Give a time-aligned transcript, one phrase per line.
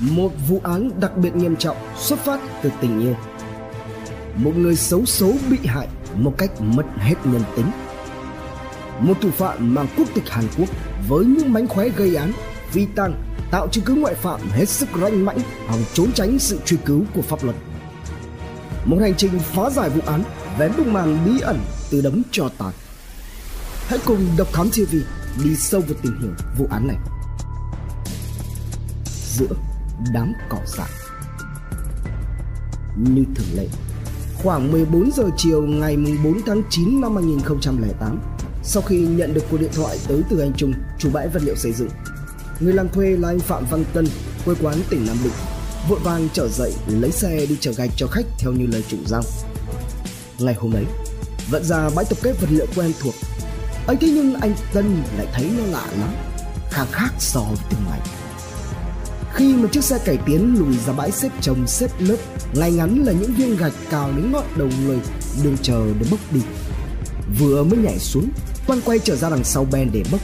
[0.00, 3.14] Một vụ án đặc biệt nghiêm trọng xuất phát từ tình yêu.
[4.36, 7.70] Một người xấu số bị hại một cách mất hết nhân tính.
[9.00, 10.68] Một thủ phạm mang quốc tịch Hàn Quốc
[11.08, 12.32] với những mánh khóe gây án,
[12.72, 16.60] vi tăng, tạo chứng cứ ngoại phạm hết sức ranh mãnh hòng trốn tránh sự
[16.64, 17.56] truy cứu của pháp luật.
[18.84, 20.22] Một hành trình phá giải vụ án
[20.58, 21.58] vén bức màn bí ẩn
[21.90, 22.72] từ đống cho tàn.
[23.86, 24.96] Hãy cùng Độc Thám TV
[25.44, 26.96] đi sâu vào tìm hiểu vụ án này.
[29.38, 29.65] Giữa
[30.12, 30.88] đám cỏ dại
[32.96, 33.68] Như thường lệ
[34.42, 38.18] Khoảng 14 giờ chiều ngày 4 tháng 9 năm 2008
[38.62, 41.56] Sau khi nhận được cuộc điện thoại tới từ anh Trung, chủ bãi vật liệu
[41.56, 41.88] xây dựng
[42.60, 44.06] Người làm thuê là anh Phạm Văn Tân,
[44.44, 45.32] quê quán tỉnh Nam Định
[45.88, 48.96] Vội vàng trở dậy lấy xe đi chở gạch cho khách theo như lời chủ
[49.06, 49.22] giao.
[50.38, 50.84] Ngày hôm ấy,
[51.50, 53.14] vẫn ra bãi tập kết vật liệu quen thuộc.
[53.86, 56.10] Ấy thế nhưng anh Tân lại thấy nó lạ lắm
[56.70, 58.00] Khác khác so với từng ngày
[59.36, 62.16] khi một chiếc xe cải tiến lùi ra bãi xếp chồng xếp lớp
[62.54, 64.98] ngay ngắn là những viên gạch cào đến ngọn đầu người
[65.42, 66.40] đương chờ để bốc đi.
[67.38, 68.28] Vừa mới nhảy xuống
[68.66, 70.20] quan quay trở ra đằng sau ben để bốc.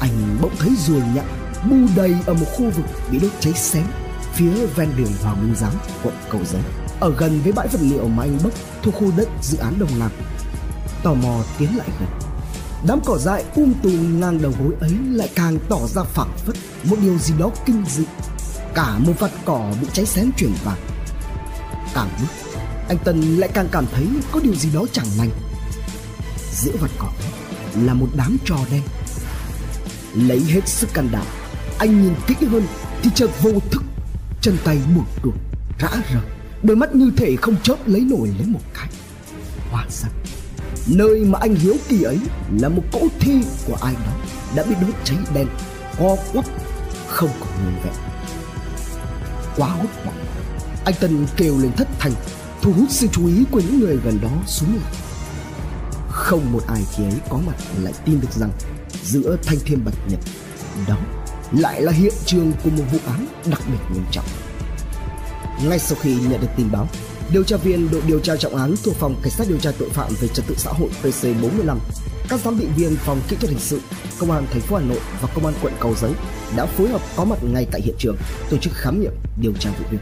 [0.00, 1.28] Anh bỗng thấy ruồi nhặng
[1.70, 3.84] bu đầy ở một khu vực bị đốt cháy xém
[4.34, 5.72] phía ven đường Hoàng Minh Giám,
[6.02, 6.62] quận Cầu Giấy,
[7.00, 9.98] ở gần với bãi vật liệu mà anh bốc thuộc khu đất dự án Đồng
[9.98, 10.10] Lạc.
[11.02, 12.08] Tò mò tiến lại gần,
[12.86, 16.56] đám cỏ dại um tùm ngang đầu gối ấy lại càng tỏ ra phảng phất
[16.84, 18.04] một điều gì đó kinh dị
[18.74, 20.76] cả một vạt cỏ bị cháy xém chuyển vào
[21.94, 22.42] càng bước
[22.88, 25.30] anh tân lại càng cảm thấy có điều gì đó chẳng lành.
[26.52, 27.08] Giữa vạt cỏ
[27.82, 28.82] là một đám trò đen.
[30.14, 31.26] Lấy hết sức can đảm,
[31.78, 32.66] anh nhìn kỹ hơn
[33.02, 33.82] thì chợt vô thức,
[34.40, 35.34] chân tay buồn đuột
[35.78, 36.22] rã rời,
[36.62, 38.88] đôi mắt như thể không chớp lấy nổi lấy một cái.
[39.70, 40.08] Hóa ra,
[40.86, 42.18] nơi mà anh hiếu kỳ ấy
[42.60, 44.12] là một cỗ thi của ai đó
[44.54, 45.46] đã bị đốt cháy đen,
[45.98, 46.44] co quắp,
[47.08, 48.11] không còn nguyên vẹn
[49.56, 50.24] quá hốt hoảng.
[50.84, 52.12] Anh tân kêu lên thất thành
[52.62, 54.92] thu hút sự chú ý của những người gần đó xuống lại.
[56.08, 58.50] Không một ai khi ấy có mặt lại tin được rằng
[59.02, 60.20] giữa thanh thiên bạch nhật
[60.88, 60.96] đó
[61.52, 64.24] lại là hiện trường của một vụ án đặc biệt nghiêm trọng.
[65.64, 66.88] Ngay sau khi nhận được tin báo
[67.32, 69.88] điều tra viên đội điều tra trọng án thuộc phòng cảnh sát điều tra tội
[69.88, 71.78] phạm về trật tự xã hội PC 45
[72.28, 73.80] các giám định viên phòng kỹ thuật hình sự,
[74.18, 76.12] công an thành phố Hà Nội và công an quận Cầu Giấy
[76.56, 78.16] đã phối hợp có mặt ngay tại hiện trường
[78.50, 79.98] tổ chức khám nghiệm, điều tra vụ việc.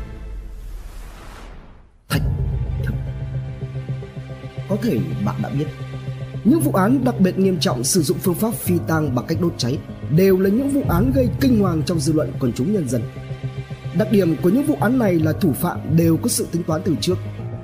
[2.08, 2.22] Thạch
[2.84, 2.94] thực
[4.68, 5.66] Có thể bạn đã biết,
[6.44, 9.38] những vụ án đặc biệt nghiêm trọng sử dụng phương pháp phi tang bằng cách
[9.40, 9.78] đốt cháy
[10.16, 13.02] đều là những vụ án gây kinh hoàng trong dư luận quần chúng nhân dân.
[13.98, 16.82] Đặc điểm của những vụ án này là thủ phạm đều có sự tính toán
[16.84, 17.18] từ trước,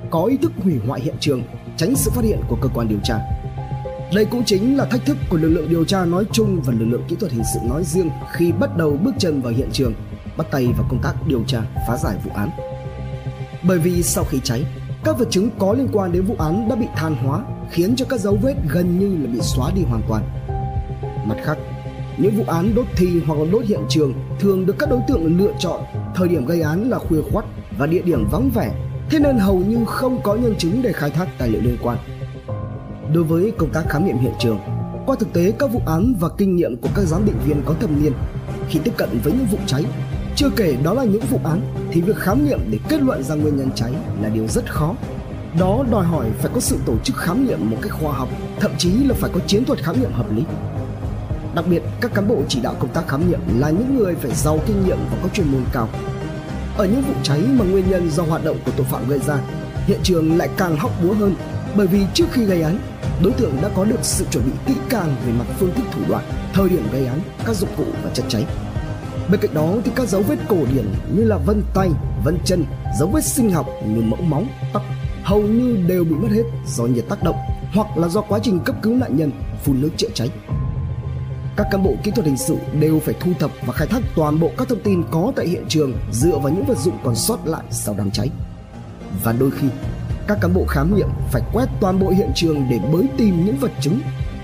[0.09, 1.43] có ý thức hủy hoại hiện trường,
[1.77, 3.19] tránh sự phát hiện của cơ quan điều tra
[4.13, 6.85] đây cũng chính là thách thức của lực lượng điều tra nói chung và lực
[6.85, 9.93] lượng kỹ thuật hình sự nói riêng khi bắt đầu bước chân vào hiện trường,
[10.37, 12.49] bắt tay vào công tác điều tra, phá giải vụ án.
[13.63, 14.65] Bởi vì sau khi cháy,
[15.03, 18.05] các vật chứng có liên quan đến vụ án đã bị than hóa, khiến cho
[18.09, 20.23] các dấu vết gần như là bị xóa đi hoàn toàn.
[21.27, 21.57] Mặt khác,
[22.17, 25.37] những vụ án đốt thi hoặc là đốt hiện trường thường được các đối tượng
[25.37, 25.81] lựa chọn
[26.17, 27.45] thời điểm gây án là khuya khoắt
[27.77, 28.71] và địa điểm vắng vẻ,
[29.09, 31.97] thế nên hầu như không có nhân chứng để khai thác tài liệu liên quan.
[33.13, 34.59] Đối với công tác khám nghiệm hiện trường
[35.05, 37.75] qua thực tế các vụ án và kinh nghiệm của các giám định viên có
[37.79, 38.13] thâm niên
[38.69, 39.85] khi tiếp cận với những vụ cháy
[40.35, 41.61] chưa kể đó là những vụ án
[41.91, 44.95] thì việc khám nghiệm để kết luận ra nguyên nhân cháy là điều rất khó.
[45.59, 48.29] Đó đòi hỏi phải có sự tổ chức khám nghiệm một cách khoa học
[48.59, 50.43] thậm chí là phải có chiến thuật khám nghiệm hợp lý
[51.57, 54.31] đặc biệt các cán bộ chỉ đạo công tác khám nghiệm là những người phải
[54.35, 55.89] giàu kinh nghiệm và có chuyên môn cao.
[56.77, 59.37] Ở những vụ cháy mà nguyên nhân do hoạt động của tội phạm gây ra
[59.87, 61.35] hiện trường lại càng hóc búa hơn
[61.75, 62.79] bởi vì trước khi gây án
[63.23, 66.01] đối tượng đã có được sự chuẩn bị kỹ càng về mặt phương thức thủ
[66.09, 66.23] đoạn
[66.53, 68.45] thời điểm gây án các dụng cụ và chất cháy.
[69.31, 70.85] Bên cạnh đó thì các dấu vết cổ điển
[71.15, 71.89] như là vân tay
[72.23, 72.65] vân chân
[72.99, 74.43] dấu vết sinh học như mẫu máu,
[74.73, 74.83] tóc
[75.23, 77.35] hầu như đều bị mất hết do nhiệt tác động
[77.73, 79.31] hoặc là do quá trình cấp cứu nạn nhân
[79.63, 80.29] phun nước chữa cháy
[81.57, 84.39] các cán bộ kỹ thuật hình sự đều phải thu thập và khai thác toàn
[84.39, 87.47] bộ các thông tin có tại hiện trường dựa vào những vật dụng còn sót
[87.47, 88.29] lại sau đám cháy.
[89.23, 89.67] Và đôi khi,
[90.27, 93.57] các cán bộ khám nghiệm phải quét toàn bộ hiện trường để bới tìm những
[93.57, 93.99] vật chứng.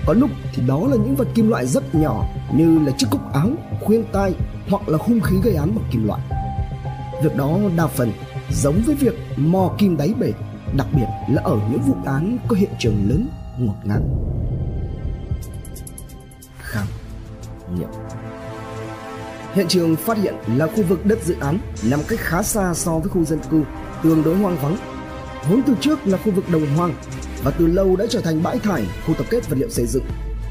[0.06, 3.32] Có lúc thì đó là những vật kim loại rất nhỏ như là chiếc cúc
[3.32, 3.50] áo,
[3.84, 4.34] khuyên tai
[4.68, 6.20] hoặc là hung khí gây án bằng kim loại.
[7.22, 8.12] Việc đó đa phần
[8.52, 10.32] giống với việc mò kim đáy bể,
[10.76, 13.28] đặc biệt là ở những vụ án có hiện trường lớn,
[13.58, 14.00] ngột ngạt.
[17.78, 17.88] Nhiều.
[19.54, 21.58] hiện trường phát hiện là khu vực đất dự án
[21.90, 23.62] nằm cách khá xa so với khu dân cư
[24.02, 24.76] tương đối hoang vắng
[25.50, 26.94] vốn từ trước là khu vực đồng hoang
[27.42, 30.04] và từ lâu đã trở thành bãi thải khu tập kết vật liệu xây dựng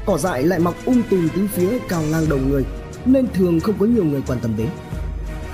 [0.06, 2.64] cỏ dại lại mọc um tùm tứ phía cao ngang đầu người
[3.04, 4.68] nên thường không có nhiều người quan tâm đến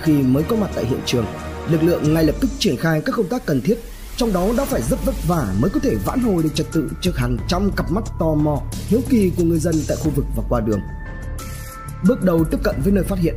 [0.03, 1.27] Khi mới có mặt tại hiện trường,
[1.71, 3.79] lực lượng ngay lập tức triển khai các công tác cần thiết
[4.17, 6.91] trong đó đã phải rất vất vả mới có thể vãn hồi được trật tự
[7.01, 10.25] trước hàng trăm cặp mắt tò mò, hiếu kỳ của người dân tại khu vực
[10.37, 10.81] và qua đường.
[12.05, 13.35] Bước đầu tiếp cận với nơi phát hiện,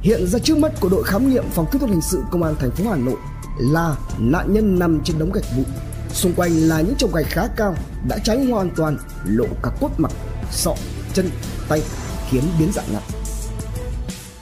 [0.00, 2.54] hiện ra trước mắt của đội khám nghiệm phòng kỹ thuật hình sự công an
[2.58, 3.16] thành phố Hà Nội
[3.58, 5.64] là nạn nhân nằm trên đống gạch vụn.
[6.12, 7.74] Xung quanh là những chồng gạch khá cao
[8.08, 10.12] đã cháy hoàn toàn, lộ cả cốt mặt,
[10.50, 10.74] sọ,
[11.14, 11.30] chân,
[11.68, 11.82] tay,
[12.30, 13.02] khiến biến dạng nặng.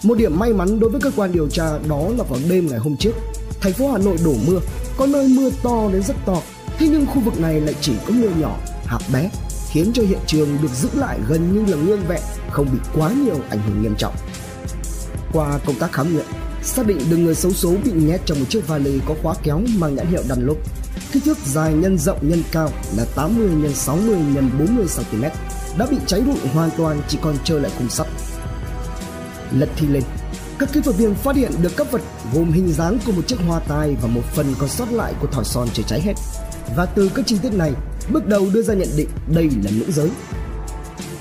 [0.03, 2.79] Một điểm may mắn đối với cơ quan điều tra đó là vào đêm ngày
[2.79, 3.13] hôm trước,
[3.61, 4.61] thành phố Hà Nội đổ mưa
[4.97, 6.37] có nơi mưa to đến rất to,
[6.79, 9.31] thế nhưng khu vực này lại chỉ có mưa nhỏ, hạt bé,
[9.73, 12.21] khiến cho hiện trường được giữ lại gần như là nguyên vẹn,
[12.51, 14.15] không bị quá nhiều ảnh hưởng nghiêm trọng.
[15.33, 16.25] Qua công tác khám nghiệm,
[16.63, 19.61] xác định được người xấu số bị nhét trong một chiếc vali có khóa kéo
[19.79, 20.59] mang nhãn hiệu Dunlop.
[21.13, 25.23] Kích thước dài nhân rộng nhân cao là 80 x 60 x 40 cm,
[25.79, 28.07] đã bị cháy rụi hoàn toàn chỉ còn trơ lại khung sắt.
[29.53, 30.03] Lật thi lên,
[30.59, 32.03] các kỹ thuật viên phát hiện được các vật
[32.35, 35.27] gồm hình dáng của một chiếc hoa tai và một phần còn sót lại của
[35.27, 36.15] thỏi son chưa cháy hết.
[36.77, 37.73] Và từ các chi tiết này,
[38.13, 40.11] bước đầu đưa ra nhận định đây là nữ giới.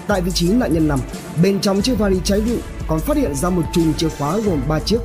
[0.07, 0.99] Tại vị trí nạn nhân nằm,
[1.43, 2.55] bên trong chiếc vali cháy vụ
[2.87, 4.99] còn phát hiện ra một chùm chìa khóa gồm 3 chiếc,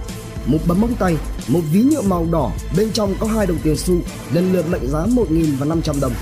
[0.47, 1.17] một bấm móng tay,
[1.49, 3.95] một ví nhựa màu đỏ, bên trong có hai đồng tiền xu,
[4.33, 6.13] lần lượt mệnh giá 1.000 và 500 đồng.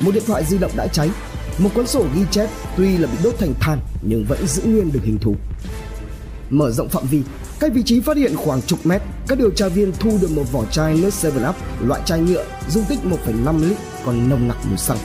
[0.00, 1.10] Một điện thoại di động đã cháy,
[1.58, 4.92] một cuốn sổ ghi chép tuy là bị đốt thành than nhưng vẫn giữ nguyên
[4.92, 5.34] được hình thù.
[6.50, 7.22] Mở rộng phạm vi,
[7.60, 10.52] cách vị trí phát hiện khoảng chục mét, các điều tra viên thu được một
[10.52, 11.56] vỏ chai nước 7 Up
[11.86, 13.76] loại chai nhựa dung tích 1,5 lít
[14.06, 14.98] còn nồng nặc mùi xăng.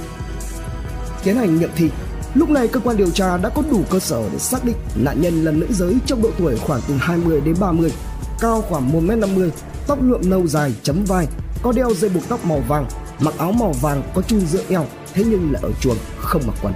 [1.24, 1.90] Tiến hành nghiệm thi,
[2.34, 5.22] lúc này cơ quan điều tra đã có đủ cơ sở để xác định nạn
[5.22, 7.92] nhân là nữ giới trong độ tuổi khoảng từ 20 đến 30,
[8.40, 9.50] cao khoảng 1m50,
[9.88, 11.28] tóc nhuộm nâu dài chấm vai,
[11.62, 12.86] có đeo dây buộc tóc màu vàng,
[13.20, 16.56] mặc áo màu vàng có chun giữa eo, thế nhưng là ở chuồng không mặc
[16.62, 16.74] quần.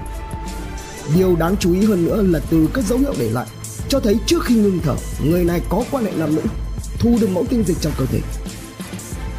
[1.14, 3.46] Điều đáng chú ý hơn nữa là từ các dấu hiệu để lại
[3.88, 4.94] cho thấy trước khi ngưng thở,
[5.24, 6.42] người này có quan hệ nam nữ,
[6.98, 8.20] thu được mẫu tinh dịch trong cơ thể.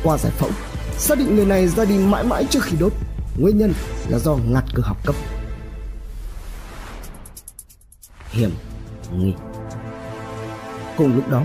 [0.04, 0.50] Qua giải phẫu,
[1.01, 2.94] xác định người này ra đi mãi mãi trước khi đốt.
[3.39, 3.74] Nguyên nhân
[4.09, 5.15] là do ngạt cơ học cấp.
[8.30, 8.51] Hiểm
[9.18, 9.33] nghi.
[10.98, 11.44] Cùng lúc đó,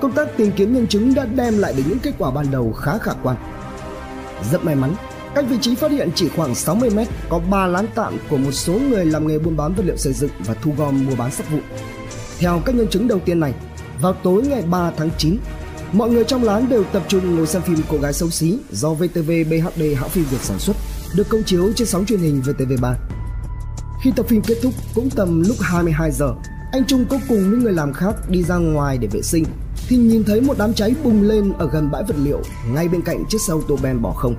[0.00, 2.72] công tác tìm kiếm nhân chứng đã đem lại được những kết quả ban đầu
[2.72, 3.36] khá khả quan.
[4.52, 4.94] Rất may mắn,
[5.34, 8.52] cách vị trí phát hiện chỉ khoảng 60 mét có ba lán tạm của một
[8.52, 11.30] số người làm nghề buôn bán vật liệu xây dựng và thu gom mua bán
[11.30, 11.62] sắt vụn
[12.38, 13.54] theo các nhân chứng đầu tiên này,
[14.00, 15.38] vào tối ngày 3 tháng 9,
[15.92, 18.94] mọi người trong lán đều tập trung ngồi xem phim Cô gái xấu xí do
[18.94, 20.76] VTV BHD hãng phim Việt sản xuất,
[21.14, 22.94] được công chiếu trên sóng truyền hình VTV3.
[24.02, 26.34] Khi tập phim kết thúc cũng tầm lúc 22 giờ,
[26.72, 29.44] anh Trung có cùng những người làm khác đi ra ngoài để vệ sinh
[29.88, 32.42] thì nhìn thấy một đám cháy bùng lên ở gần bãi vật liệu
[32.74, 34.36] ngay bên cạnh chiếc xe ô tô ben bỏ không.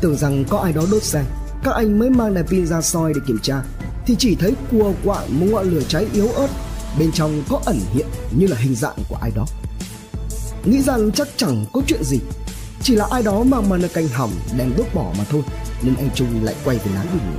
[0.00, 1.24] Tưởng rằng có ai đó đốt xe,
[1.64, 3.62] các anh mới mang đèn pin ra soi để kiểm tra
[4.06, 6.48] thì chỉ thấy cua quạng một ngọn lửa cháy yếu ớt
[6.98, 8.06] bên trong có ẩn hiện
[8.38, 9.46] như là hình dạng của ai đó
[10.70, 12.18] nghĩ rằng chắc chẳng có chuyện gì.
[12.82, 15.42] Chỉ là ai đó mang màn canh hỏng đem đốt bỏ mà thôi,
[15.82, 17.38] nên anh trung lại quay về lán đi ngủ.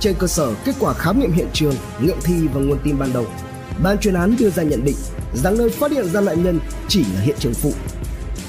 [0.00, 3.12] Trên cơ sở kết quả khám nghiệm hiện trường, nghiệm thi và nguồn tin ban
[3.12, 3.26] đầu,
[3.82, 4.96] ban chuyên án đưa ra nhận định
[5.34, 6.58] rằng nơi phát hiện ra nạn nhân
[6.88, 7.72] chỉ là hiện trường phụ.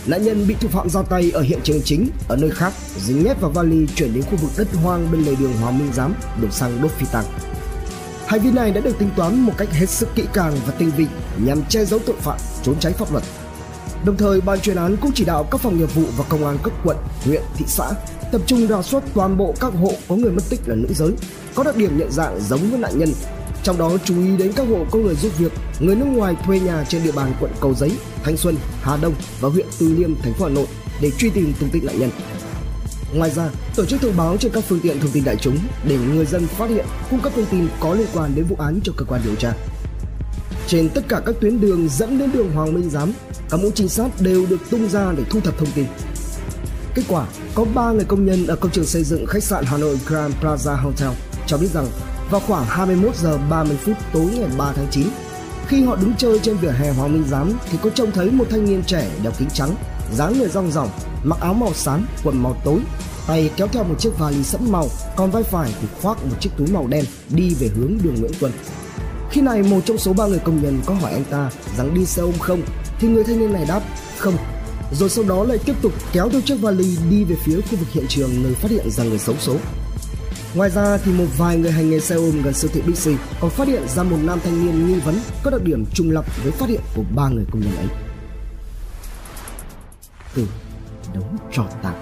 [0.06, 3.24] Nạn nhân bị thủ phạm ra tay ở hiện trường chính, ở nơi khác, dính
[3.24, 6.14] nhét vào vali chuyển đến khu vực đất hoang bên lề đường Hoàng Minh Giám,
[6.42, 7.26] đổ xăng đốt phi tăng.
[8.34, 10.92] Hành vi này đã được tính toán một cách hết sức kỹ càng và tinh
[10.98, 11.06] vi
[11.46, 13.24] nhằm che giấu tội phạm, trốn tránh pháp luật.
[14.06, 16.58] Đồng thời, ban chuyên án cũng chỉ đạo các phòng nghiệp vụ và công an
[16.64, 17.92] các quận, huyện, thị xã
[18.32, 21.12] tập trung rà soát toàn bộ các hộ có người mất tích là nữ giới,
[21.56, 23.10] có đặc điểm nhận dạng giống với nạn nhân.
[23.64, 26.60] Trong đó chú ý đến các hộ có người giúp việc, người nước ngoài thuê
[26.60, 27.92] nhà trên địa bàn quận Cầu Giấy,
[28.24, 30.66] Thanh Xuân, Hà Đông và huyện Từ Liêm, thành phố Hà Nội
[31.02, 32.10] để truy tìm tung tích nạn nhân.
[33.14, 35.98] Ngoài ra, tổ chức thông báo trên các phương tiện thông tin đại chúng để
[35.98, 38.94] người dân phát hiện, cung cấp thông tin có liên quan đến vụ án cho
[38.98, 39.54] cơ quan điều tra.
[40.68, 43.14] Trên tất cả các tuyến đường dẫn đến đường Hoàng Minh Giám,
[43.50, 45.86] các mũi trinh sát đều được tung ra để thu thập thông tin.
[46.96, 49.78] Kết quả, có 3 người công nhân ở công trường xây dựng khách sạn Hà
[49.78, 51.10] Nội Grand Plaza Hotel
[51.48, 51.88] cho biết rằng
[52.30, 55.08] vào khoảng 21 giờ 30 phút tối ngày 3 tháng 9,
[55.68, 58.46] khi họ đứng chơi trên vỉa hè Hoàng Minh Giám thì có trông thấy một
[58.50, 59.76] thanh niên trẻ đeo kính trắng,
[60.16, 60.90] dáng người rong ròng,
[61.24, 62.80] mặc áo màu xám, quần màu tối,
[63.28, 66.50] tay kéo theo một chiếc vali sẫm màu, còn vai phải thì khoác một chiếc
[66.58, 68.52] túi màu đen đi về hướng đường Nguyễn Tuân.
[69.32, 72.06] Khi này một trong số ba người công nhân có hỏi anh ta rằng đi
[72.06, 72.62] xe ôm không
[73.00, 73.82] thì người thanh niên này đáp
[74.18, 74.38] không.
[75.00, 77.90] Rồi sau đó lại tiếp tục kéo theo chiếc vali đi về phía khu vực
[77.92, 79.56] hiện trường nơi phát hiện ra người xấu số.
[80.56, 83.50] Ngoài ra thì một vài người hành nghề xe ôm gần siêu thị Bixi còn
[83.50, 86.52] phát hiện ra một nam thanh niên nghi vấn có đặc điểm trùng lập với
[86.52, 88.13] phát hiện của ba người công nhân ấy
[90.36, 90.48] tử
[91.14, 91.94] đấu trò tàn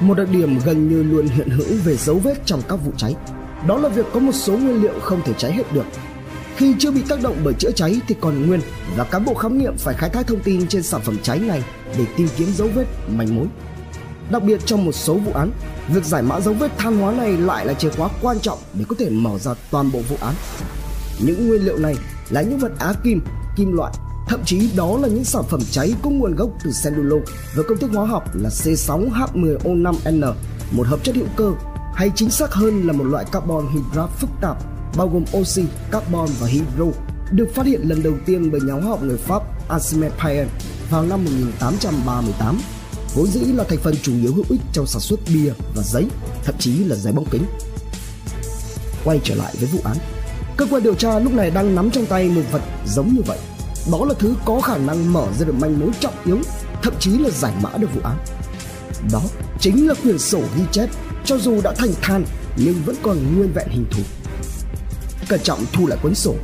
[0.00, 3.14] một đặc điểm gần như luôn hiện hữu về dấu vết trong các vụ cháy
[3.66, 5.84] đó là việc có một số nguyên liệu không thể cháy hết được
[6.56, 8.60] Khi chưa bị tác động bởi chữa cháy thì còn nguyên
[8.96, 11.64] và cán bộ khám nghiệm phải khai thác thông tin trên sản phẩm cháy này
[11.98, 13.46] để tìm kiếm dấu vết, manh mối.
[14.30, 15.50] Đặc biệt trong một số vụ án,
[15.88, 18.84] việc giải mã dấu vết than hóa này lại là chìa khóa quan trọng để
[18.88, 20.34] có thể mở ra toàn bộ vụ án.
[21.20, 21.94] Những nguyên liệu này
[22.30, 23.20] là những vật á kim,
[23.56, 23.92] kim loại,
[24.26, 27.78] thậm chí đó là những sản phẩm cháy có nguồn gốc từ cellulose với công
[27.78, 30.32] thức hóa học là C6H10O5N,
[30.70, 31.52] một hợp chất hữu cơ
[31.94, 34.56] hay chính xác hơn là một loại carbon hydrat phức tạp
[34.96, 36.86] bao gồm oxy, carbon và hydro
[37.32, 40.48] được phát hiện lần đầu tiên bởi nhà hóa học người Pháp Arsimede Payen
[40.90, 42.58] vào năm 1838
[43.14, 46.06] vốn dĩ là thành phần chủ yếu hữu ích trong sản xuất bia và giấy,
[46.44, 47.44] thậm chí là giấy bóng kính.
[49.04, 49.96] Quay trở lại với vụ án,
[50.56, 53.38] cơ quan điều tra lúc này đang nắm trong tay một vật giống như vậy.
[53.92, 56.38] Đó là thứ có khả năng mở ra được manh mối trọng yếu,
[56.82, 58.16] thậm chí là giải mã được vụ án.
[59.12, 59.22] Đó
[59.60, 60.88] chính là quyển sổ ghi chép,
[61.24, 62.24] cho dù đã thành than
[62.56, 64.02] nhưng vẫn còn nguyên vẹn hình thù.
[65.28, 66.34] Cẩn trọng thu lại cuốn sổ,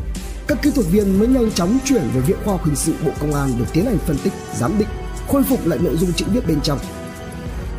[0.46, 3.11] các kỹ thuật viên mới nhanh chóng chuyển về Viện Khoa học Hình sự Bộ
[3.20, 4.88] Công an để tiến hành phân tích, giám định
[5.28, 6.78] khôi phục lại nội dung chữ viết bên trong.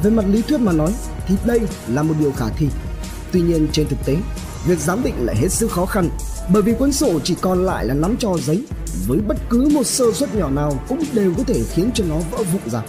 [0.03, 0.93] Về mặt lý thuyết mà nói
[1.27, 2.67] thì đây là một điều khả thi.
[3.31, 4.17] Tuy nhiên trên thực tế,
[4.65, 6.09] việc giám định lại hết sức khó khăn
[6.49, 8.63] bởi vì cuốn sổ chỉ còn lại là nắm cho giấy
[9.07, 12.15] với bất cứ một sơ suất nhỏ nào cũng đều có thể khiến cho nó
[12.31, 12.81] vỡ vụn ra.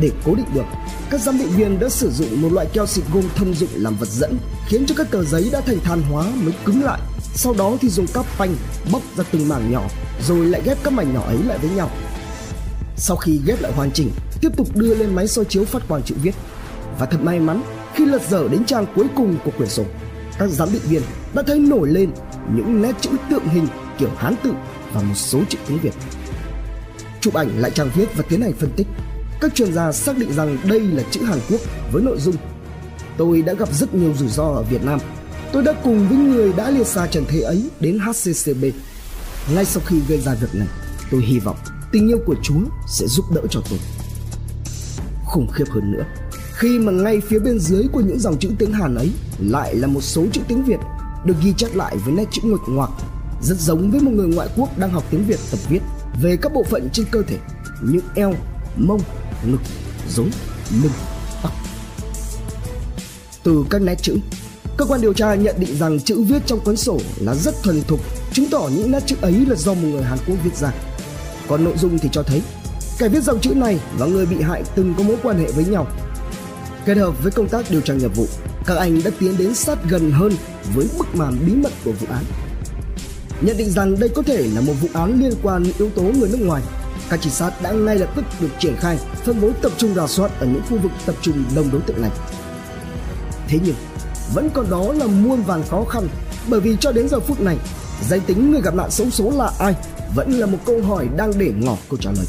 [0.00, 0.64] Để cố định được,
[1.10, 3.96] các giám định viên đã sử dụng một loại keo xịt gôm thâm dụng làm
[3.96, 7.00] vật dẫn khiến cho các tờ giấy đã thành than hóa mới cứng lại.
[7.34, 8.54] Sau đó thì dùng cáp phanh
[8.92, 9.82] bóc ra từng mảng nhỏ
[10.28, 11.90] rồi lại ghép các mảnh nhỏ ấy lại với nhau
[13.00, 16.02] sau khi ghép lại hoàn chỉnh, tiếp tục đưa lên máy soi chiếu phát quang
[16.02, 16.34] chữ viết.
[16.98, 17.62] Và thật may mắn,
[17.94, 19.84] khi lật dở đến trang cuối cùng của quyển sổ,
[20.38, 21.02] các giám định viên
[21.34, 22.10] đã thấy nổi lên
[22.54, 23.66] những nét chữ tượng hình
[23.98, 24.52] kiểu Hán tự
[24.92, 25.94] và một số chữ tiếng Việt.
[27.20, 28.86] Chụp ảnh lại trang viết và tiến hành phân tích.
[29.40, 31.60] Các chuyên gia xác định rằng đây là chữ Hàn Quốc
[31.92, 32.36] với nội dung
[33.18, 35.00] Tôi đã gặp rất nhiều rủi ro ở Việt Nam.
[35.52, 38.64] Tôi đã cùng với người đã liệt xa trần thế ấy đến HCCB.
[39.54, 40.68] Ngay sau khi gây ra việc này,
[41.10, 41.56] tôi hy vọng
[41.92, 43.78] tình yêu của Chúa sẽ giúp đỡ cho tôi.
[45.24, 46.04] Khủng khiếp hơn nữa,
[46.58, 49.86] khi mà ngay phía bên dưới của những dòng chữ tiếng Hàn ấy lại là
[49.86, 50.80] một số chữ tiếng Việt
[51.24, 52.90] được ghi chép lại với nét chữ nguệch ngoạc,
[53.42, 55.80] rất giống với một người ngoại quốc đang học tiếng Việt tập viết
[56.22, 57.36] về các bộ phận trên cơ thể
[57.82, 58.34] như eo,
[58.76, 59.00] mông,
[59.46, 59.60] ngực,
[60.08, 60.30] rốn,
[60.82, 60.92] lưng,
[61.42, 61.52] tóc.
[63.42, 64.16] Từ các nét chữ,
[64.76, 67.82] cơ quan điều tra nhận định rằng chữ viết trong cuốn sổ là rất thuần
[67.82, 68.00] thục,
[68.32, 70.72] chứng tỏ những nét chữ ấy là do một người Hàn Quốc viết ra.
[71.48, 72.42] Còn nội dung thì cho thấy
[72.98, 75.64] kẻ viết dòng chữ này và người bị hại từng có mối quan hệ với
[75.64, 75.86] nhau.
[76.88, 78.26] Kết hợp với công tác điều tra nghiệp vụ,
[78.66, 80.32] các anh đã tiến đến sát gần hơn
[80.74, 82.24] với bức màn bí mật của vụ án.
[83.40, 86.02] Nhận định rằng đây có thể là một vụ án liên quan đến yếu tố
[86.02, 86.62] người nước ngoài,
[87.10, 90.06] các trinh sát đã ngay lập tức được triển khai phân bố tập trung rà
[90.06, 92.10] soát ở những khu vực tập trung đông đối tượng này.
[93.48, 93.76] Thế nhưng,
[94.34, 96.08] vẫn còn đó là muôn vàn khó khăn
[96.48, 97.56] bởi vì cho đến giờ phút này,
[98.08, 99.74] danh tính người gặp nạn xấu số là ai
[100.14, 102.26] vẫn là một câu hỏi đang để ngỏ câu trả lời.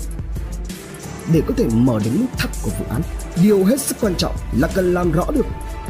[1.34, 3.02] Để có thể mở đến nút thắt của vụ án,
[3.44, 5.46] điều hết sức quan trọng là cần làm rõ được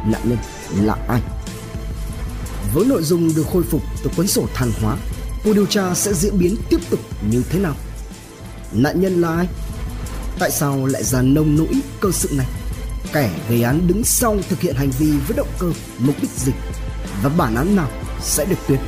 [0.06, 0.38] nạn nhân
[0.86, 1.22] là ai.
[2.74, 4.98] Với nội dung được khôi phục từ cuốn sổ than hóa,
[5.44, 7.00] cuộc điều tra sẽ diễn biến tiếp tục
[7.32, 7.76] như thế nào?
[8.74, 9.48] Nạn nhân là ai?
[10.40, 12.48] Tại sao lại ra nông nỗi cơ sự này?
[13.14, 16.52] Kẻ gây án đứng sau thực hiện hành vi với động cơ, mục đích gì?
[17.24, 17.90] Và bản án nào
[18.22, 18.80] sẽ được tuyên?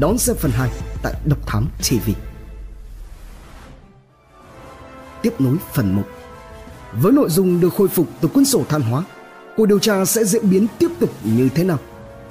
[0.00, 0.70] Đón xem phần 2
[1.02, 2.10] tại Độc Thám TV.
[5.22, 6.02] Tiếp nối phần 1
[6.92, 9.04] với nội dung được khôi phục từ cuốn sổ than hóa,
[9.56, 11.78] cuộc điều tra sẽ diễn biến tiếp tục như thế nào?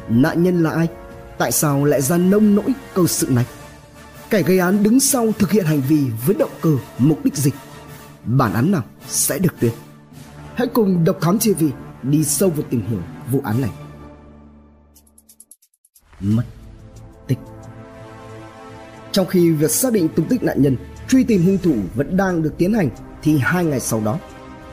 [0.10, 0.88] Nạn nhân là ai?
[1.38, 3.46] Tại sao lại ra nông nỗi câu sự này?
[4.30, 7.52] Kẻ gây án đứng sau thực hiện hành vi với động cơ mục đích gì?
[8.26, 9.72] Bản án nào sẽ được tuyên?
[10.56, 11.64] Hãy cùng Độc Thám TV
[12.04, 13.00] đi sâu vào tìm hiểu
[13.32, 13.72] vụ án này.
[16.20, 16.44] Mất
[17.28, 17.38] tích
[19.12, 22.44] trong khi việc xác định tung tích nạn nhân, truy tìm hung thủ vẫn đang
[22.44, 22.90] được tiến hành
[23.22, 24.20] thì hai ngày sau đó,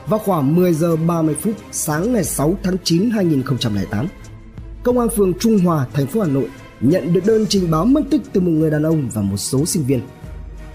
[0.09, 4.07] vào khoảng 10 giờ 30 phút sáng ngày 6 tháng 9 2008,
[4.83, 6.47] Công an phường Trung Hòa, thành phố Hà Nội
[6.81, 9.65] nhận được đơn trình báo mất tích từ một người đàn ông và một số
[9.65, 10.01] sinh viên.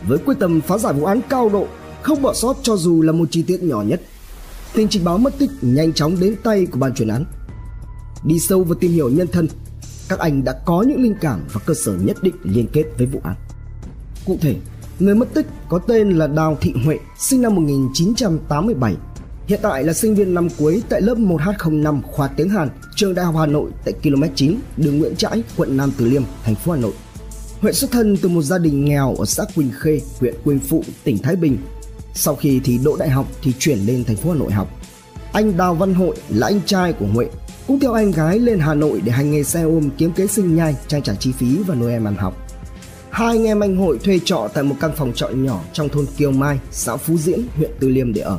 [0.08, 1.66] Với quyết tâm phá giải vụ án cao độ,
[2.02, 4.00] không bỏ sót cho dù là một chi tiết nhỏ nhất,
[4.74, 7.24] tin trình báo mất tích nhanh chóng đến tay của ban chuyên án.
[8.24, 9.48] Đi sâu vào tìm hiểu nhân thân,
[10.08, 13.06] các anh đã có những linh cảm và cơ sở nhất định liên kết với
[13.06, 13.34] vụ án.
[14.26, 14.56] Cụ thể,
[14.98, 18.96] người mất tích có tên là Đào Thị Huệ, sinh năm 1987,
[19.46, 23.24] hiện tại là sinh viên năm cuối tại lớp 1H05 khoa tiếng Hàn, trường Đại
[23.24, 26.72] học Hà Nội tại km 9, đường Nguyễn Trãi, quận Nam Từ Liêm, thành phố
[26.72, 26.92] Hà Nội.
[27.60, 30.84] Huệ xuất thân từ một gia đình nghèo ở xã Quỳnh Khê, huyện Quỳnh Phụ,
[31.04, 31.58] tỉnh Thái Bình.
[32.14, 34.68] Sau khi thì đỗ đại học thì chuyển lên thành phố Hà Nội học.
[35.32, 37.26] Anh Đào Văn Hội là anh trai của Huệ,
[37.66, 40.56] cũng theo anh gái lên Hà Nội để hành nghề xe ôm kiếm kế sinh
[40.56, 42.36] nhai, trang trải chi phí và nuôi em ăn học.
[43.10, 46.06] Hai anh em anh Hội thuê trọ tại một căn phòng trọ nhỏ trong thôn
[46.16, 48.38] Kiều Mai, xã Phú Diễn, huyện Tư Liêm để ở.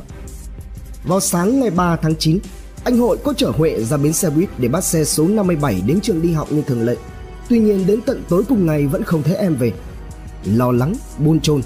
[1.04, 2.38] Vào sáng ngày 3 tháng 9,
[2.84, 6.00] anh Hội có chở Huệ ra bến xe buýt để bắt xe số 57 đến
[6.00, 6.96] trường đi học như thường lệ.
[7.48, 9.72] Tuy nhiên đến tận tối cùng ngày vẫn không thấy em về.
[10.44, 11.60] Lo lắng, buôn chôn,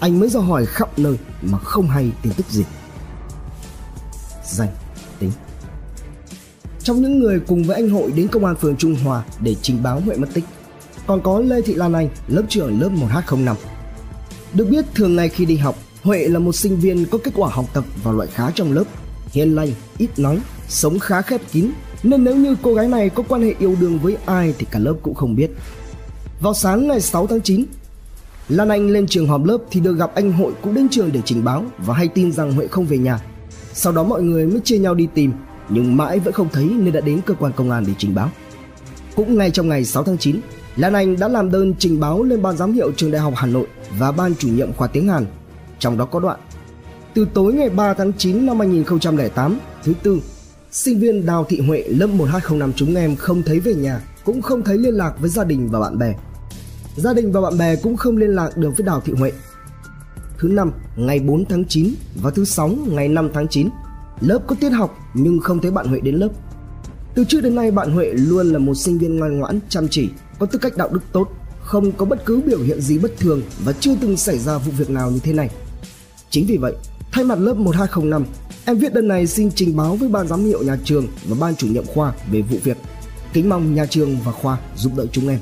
[0.00, 2.64] anh mới do hỏi khắp nơi mà không hay tin tức gì.
[4.44, 4.68] Danh,
[5.18, 5.30] tính
[6.82, 9.82] Trong những người cùng với anh Hội đến công an phường Trung Hòa để trình
[9.82, 10.44] báo Huệ mất tích,
[11.06, 13.54] còn có Lê Thị Lan Anh, lớp trưởng lớp 1H05.
[14.54, 17.50] Được biết thường ngày khi đi học, Huệ là một sinh viên có kết quả
[17.52, 18.84] học tập và loại khá trong lớp,
[19.32, 20.38] hiền lành, ít nói,
[20.68, 21.70] sống khá khép kín,
[22.02, 24.78] nên nếu như cô gái này có quan hệ yêu đương với ai thì cả
[24.78, 25.50] lớp cũng không biết.
[26.40, 27.64] Vào sáng ngày 6 tháng 9,
[28.48, 31.20] Lan Anh lên trường họp lớp thì được gặp anh Hội cũng đến trường để
[31.24, 33.20] trình báo và hay tin rằng Huệ không về nhà.
[33.72, 35.32] Sau đó mọi người mới chia nhau đi tìm,
[35.68, 38.30] nhưng mãi vẫn không thấy nên đã đến cơ quan công an để trình báo.
[39.16, 40.40] Cũng ngay trong ngày 6 tháng 9,
[40.76, 43.46] Lan Anh đã làm đơn trình báo lên ban giám hiệu trường Đại học Hà
[43.46, 43.66] Nội
[43.98, 45.26] và ban chủ nhiệm khoa tiếng Hàn.
[45.80, 46.40] Trong đó có đoạn
[47.14, 50.20] Từ tối ngày 3 tháng 9 năm 2008, thứ tư,
[50.70, 54.62] sinh viên Đào Thị Huệ lớp 1205 chúng em không thấy về nhà, cũng không
[54.62, 56.14] thấy liên lạc với gia đình và bạn bè.
[56.96, 59.32] Gia đình và bạn bè cũng không liên lạc được với Đào Thị Huệ.
[60.38, 63.68] Thứ năm, ngày 4 tháng 9 và thứ sáu, ngày 5 tháng 9,
[64.20, 66.28] lớp có tiết học nhưng không thấy bạn Huệ đến lớp.
[67.14, 70.08] Từ trước đến nay bạn Huệ luôn là một sinh viên ngoan ngoãn, chăm chỉ,
[70.38, 71.28] có tư cách đạo đức tốt,
[71.62, 74.72] không có bất cứ biểu hiện gì bất thường và chưa từng xảy ra vụ
[74.78, 75.50] việc nào như thế này.
[76.30, 76.74] Chính vì vậy,
[77.12, 78.24] thay mặt lớp 1205,
[78.64, 81.56] em viết đơn này xin trình báo với ban giám hiệu nhà trường và ban
[81.56, 82.76] chủ nhiệm khoa về vụ việc.
[83.32, 85.38] Kính mong nhà trường và khoa giúp đỡ chúng em.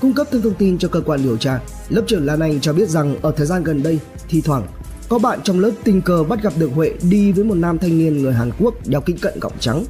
[0.00, 2.72] Cung cấp thêm thông tin cho cơ quan điều tra, lớp trưởng Lan Anh cho
[2.72, 4.66] biết rằng ở thời gian gần đây, thi thoảng
[5.08, 7.98] có bạn trong lớp tình cờ bắt gặp được Huệ đi với một nam thanh
[7.98, 9.84] niên người Hàn Quốc đeo kính cận gọng trắng.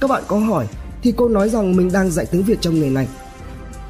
[0.00, 0.66] Các bạn có hỏi
[1.02, 3.08] thì cô nói rằng mình đang dạy tiếng Việt trong nghề này.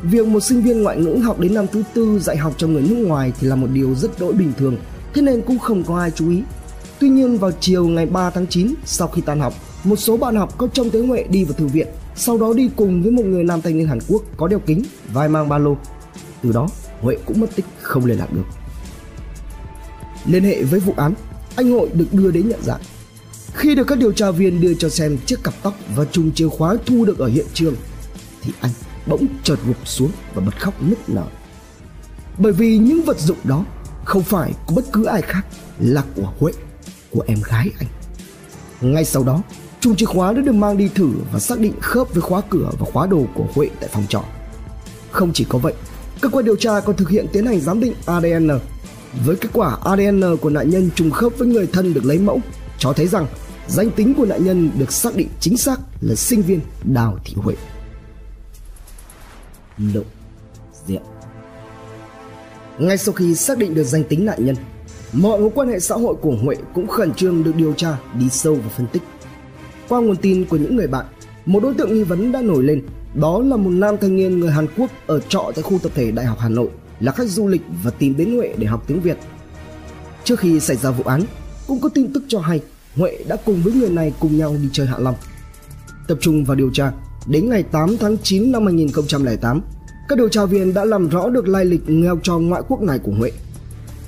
[0.03, 2.83] Việc một sinh viên ngoại ngữ học đến năm thứ tư dạy học cho người
[2.83, 4.77] nước ngoài thì là một điều rất đỗi bình thường,
[5.15, 6.43] thế nên cũng không có ai chú ý.
[6.99, 9.55] Tuy nhiên vào chiều ngày 3 tháng 9 sau khi tan học,
[9.85, 12.71] một số bạn học có trông thấy Huệ đi vào thư viện, sau đó đi
[12.77, 14.83] cùng với một người nam thanh niên Hàn Quốc có đeo kính,
[15.13, 15.77] vai mang ba lô.
[16.43, 16.69] Từ đó,
[17.01, 18.45] Huệ cũng mất tích không liên lạc được.
[20.27, 21.15] Liên hệ với vụ án,
[21.57, 22.81] anh Hội được đưa đến nhận dạng.
[23.55, 26.49] Khi được các điều tra viên đưa cho xem chiếc cặp tóc và chùm chìa
[26.49, 27.75] khóa thu được ở hiện trường,
[28.43, 28.73] thì anh
[29.07, 31.27] bỗng chợt gục xuống và bật khóc nức nở.
[32.39, 33.65] Bởi vì những vật dụng đó
[34.11, 35.43] không phải của bất cứ ai khác
[35.81, 36.53] là của Huệ,
[37.11, 37.89] của em gái anh.
[38.81, 39.43] Ngay sau đó,
[39.81, 42.71] chung chìa khóa đã được mang đi thử và xác định khớp với khóa cửa
[42.79, 44.25] và khóa đồ của Huệ tại phòng trọ.
[45.11, 45.75] Không chỉ có vậy,
[46.21, 48.49] cơ quan điều tra còn thực hiện tiến hành giám định ADN.
[49.27, 52.41] Với kết quả ADN của nạn nhân trùng khớp với người thân được lấy mẫu,
[52.79, 53.27] cho thấy rằng
[53.69, 57.35] danh tính của nạn nhân được xác định chính xác là sinh viên Đào Thị
[57.37, 57.55] Huệ.
[59.79, 60.03] Lộ
[60.87, 61.03] diện
[62.81, 64.57] ngay sau khi xác định được danh tính nạn nhân,
[65.13, 68.29] mọi mối quan hệ xã hội của Huệ cũng khẩn trương được điều tra, đi
[68.29, 69.03] sâu và phân tích.
[69.89, 71.07] Qua nguồn tin của những người bạn,
[71.47, 72.83] một đối tượng nghi vấn đã nổi lên,
[73.15, 76.11] đó là một nam thanh niên người Hàn Quốc ở trọ tại khu tập thể
[76.11, 76.69] Đại học Hà Nội,
[77.01, 79.19] là khách du lịch và tìm đến Huệ để học tiếng Việt.
[80.25, 81.23] Trước khi xảy ra vụ án,
[81.67, 82.61] cũng có tin tức cho hay
[82.95, 85.15] Huệ đã cùng với người này cùng nhau đi chơi Hạ Long.
[86.09, 86.93] Tập trung vào điều tra,
[87.27, 89.61] đến ngày 8 tháng 9 năm 2008,
[90.11, 92.99] các điều tra viên đã làm rõ được lai lịch nghèo trò ngoại quốc này
[92.99, 93.33] của Huệ.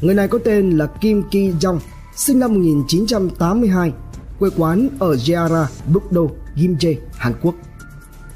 [0.01, 1.79] Người này có tên là Kim Ki Jong,
[2.17, 3.93] sinh năm 1982,
[4.39, 6.21] quê quán ở Jeara, Bukdo,
[6.57, 7.55] Gimje, Hàn Quốc.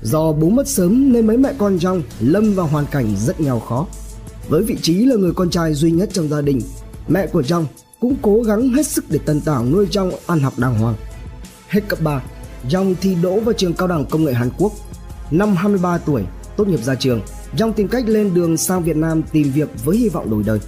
[0.03, 3.61] Do bố mất sớm nên mấy mẹ con Jong lâm vào hoàn cảnh rất nghèo
[3.61, 3.87] khó.
[4.49, 6.61] Với vị trí là người con trai duy nhất trong gia đình,
[7.09, 7.65] mẹ của Jong
[8.01, 10.95] cũng cố gắng hết sức để tần tảo nuôi Jong ăn học đàng hoàng.
[11.69, 12.23] Hết cấp 3,
[12.69, 14.73] Jong thi đỗ vào trường cao đẳng công nghệ Hàn Quốc.
[15.31, 16.23] Năm 23 tuổi,
[16.57, 17.21] tốt nghiệp ra trường,
[17.57, 20.59] trong tìm cách lên đường sang Việt Nam tìm việc với hy vọng đổi đời.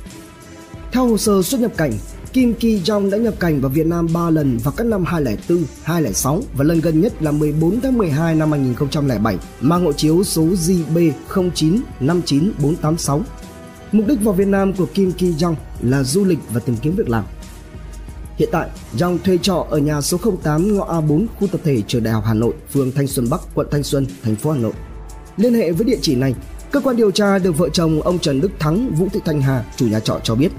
[0.93, 1.93] Theo hồ sơ xuất nhập cảnh,
[2.33, 5.64] Kim Ki Jong đã nhập cảnh vào Việt Nam 3 lần vào các năm 2004,
[5.83, 10.43] 2006 và lần gần nhất là 14 tháng 12 năm 2007, mang hộ chiếu số
[10.43, 13.21] JB 0959486.
[13.93, 16.95] Mục đích vào Việt Nam của Kim Ki Jong là du lịch và tìm kiếm
[16.97, 17.25] việc làm.
[18.37, 22.03] Hiện tại, Jong thuê trọ ở nhà số 08 ngõ A4 khu tập thể trường
[22.03, 24.73] Đại học Hà Nội, phường Thanh Xuân Bắc, quận Thanh Xuân, thành phố Hà Nội.
[25.37, 26.35] Liên hệ với địa chỉ này,
[26.70, 29.64] cơ quan điều tra được vợ chồng ông Trần Đức Thắng, Vũ Thị Thanh Hà,
[29.76, 30.52] chủ nhà trọ cho biết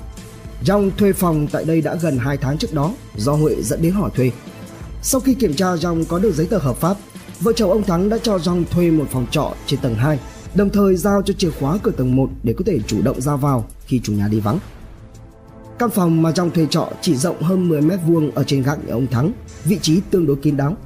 [0.63, 3.93] Jong thuê phòng tại đây đã gần 2 tháng trước đó do Huệ dẫn đến
[3.93, 4.31] hỏi thuê.
[5.01, 6.97] Sau khi kiểm tra Jong có được giấy tờ hợp pháp,
[7.39, 10.19] vợ chồng ông Thắng đã cho Jong thuê một phòng trọ trên tầng 2,
[10.55, 13.35] đồng thời giao cho chìa khóa cửa tầng 1 để có thể chủ động ra
[13.35, 14.59] vào khi chủ nhà đi vắng.
[15.79, 18.87] Căn phòng mà Jong thuê trọ chỉ rộng hơn 10 mét vuông ở trên gác
[18.87, 19.31] nhà ông Thắng,
[19.65, 20.77] vị trí tương đối kín đáo.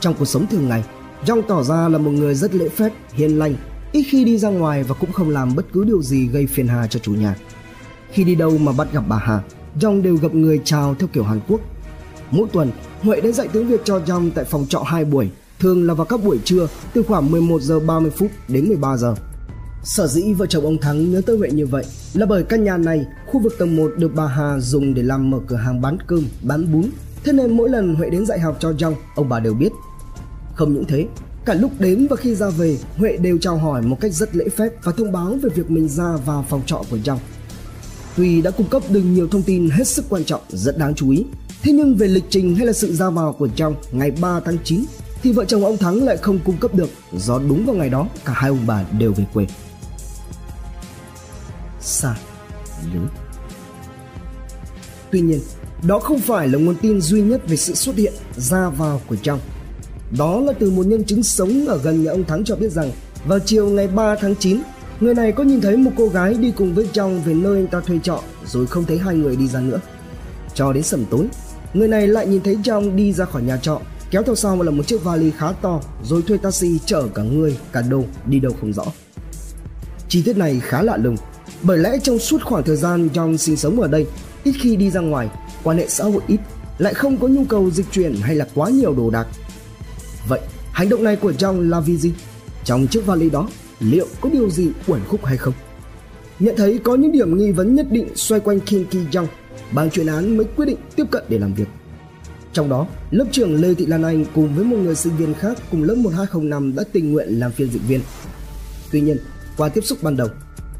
[0.00, 0.84] Trong cuộc sống thường ngày,
[1.26, 3.54] Jong tỏ ra là một người rất lễ phép, hiền lành,
[3.94, 6.68] ít khi đi ra ngoài và cũng không làm bất cứ điều gì gây phiền
[6.68, 7.36] hà cho chủ nhà.
[8.10, 9.42] Khi đi đâu mà bắt gặp bà Hà,
[9.80, 11.60] Jong đều gặp người chào theo kiểu Hàn Quốc.
[12.30, 12.70] Mỗi tuần,
[13.02, 16.06] Huệ đã dạy tiếng Việt cho Jong tại phòng trọ 2 buổi, thường là vào
[16.06, 19.14] các buổi trưa từ khoảng 11 giờ 30 phút đến 13 giờ.
[19.84, 22.76] Sở dĩ vợ chồng ông Thắng nhớ tới Huệ như vậy là bởi căn nhà
[22.76, 25.98] này, khu vực tầng 1 được bà Hà dùng để làm mở cửa hàng bán
[26.06, 26.84] cơm, bán bún.
[27.24, 29.72] Thế nên mỗi lần Huệ đến dạy học cho Jong, ông bà đều biết.
[30.54, 31.06] Không những thế,
[31.44, 34.48] cả lúc đến và khi ra về, Huệ đều chào hỏi một cách rất lễ
[34.48, 37.18] phép và thông báo về việc mình ra vào phòng trọ của Jong.
[38.16, 41.10] Tuy đã cung cấp được nhiều thông tin hết sức quan trọng, rất đáng chú
[41.10, 41.24] ý,
[41.62, 44.56] thế nhưng về lịch trình hay là sự ra vào của Trong ngày 3 tháng
[44.64, 44.84] 9
[45.22, 48.08] thì vợ chồng ông Thắng lại không cung cấp được do đúng vào ngày đó
[48.24, 49.46] cả hai ông bà đều về quê
[51.80, 52.16] xa
[52.94, 53.08] lớn.
[55.10, 55.40] Tuy nhiên,
[55.86, 59.16] đó không phải là nguồn tin duy nhất về sự xuất hiện ra vào của
[59.16, 59.40] Trong.
[60.18, 62.90] Đó là từ một nhân chứng sống ở gần nhà ông Thắng cho biết rằng
[63.26, 64.62] vào chiều ngày 3 tháng 9,
[65.00, 67.66] người này có nhìn thấy một cô gái đi cùng với Trong về nơi anh
[67.66, 69.80] ta thuê trọ rồi không thấy hai người đi ra nữa.
[70.54, 71.26] Cho đến sầm tối,
[71.74, 74.70] người này lại nhìn thấy Trong đi ra khỏi nhà trọ kéo theo sau là
[74.70, 78.52] một chiếc vali khá to rồi thuê taxi chở cả người cả đồ đi đâu
[78.60, 78.84] không rõ.
[80.08, 81.16] Chi tiết này khá lạ lùng
[81.62, 84.06] bởi lẽ trong suốt khoảng thời gian John sinh sống ở đây,
[84.44, 85.28] ít khi đi ra ngoài,
[85.62, 86.40] quan hệ xã hội ít,
[86.78, 89.26] lại không có nhu cầu dịch chuyển hay là quá nhiều đồ đạc.
[90.28, 90.40] Vậy,
[90.72, 92.12] hành động này của John là vì gì?
[92.64, 93.48] Trong chiếc vali đó,
[93.80, 95.54] liệu có điều gì uẩn khúc hay không?
[96.38, 99.26] Nhận thấy có những điểm nghi vấn nhất định xoay quanh Kim Ki Jong,
[99.72, 101.68] ban chuyên án mới quyết định tiếp cận để làm việc.
[102.52, 105.58] Trong đó, lớp trưởng Lê Thị Lan Anh cùng với một người sinh viên khác
[105.70, 108.00] cùng lớp 1205 đã tình nguyện làm phiên dịch viên.
[108.92, 109.16] Tuy nhiên,
[109.56, 110.28] qua tiếp xúc ban đầu,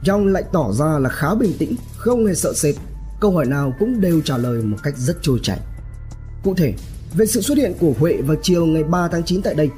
[0.05, 2.75] Jong lại tỏ ra là khá bình tĩnh, không hề sợ sệt.
[3.21, 5.59] Câu hỏi nào cũng đều trả lời một cách rất trôi chảy.
[6.45, 6.75] Cụ thể,
[7.15, 9.71] về sự xuất hiện của Huệ vào chiều ngày 3 tháng 9 tại đây,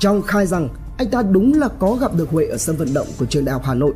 [0.00, 3.06] Trong khai rằng anh ta đúng là có gặp được Huệ ở sân vận động
[3.18, 3.92] của trường đại học Hà Nội.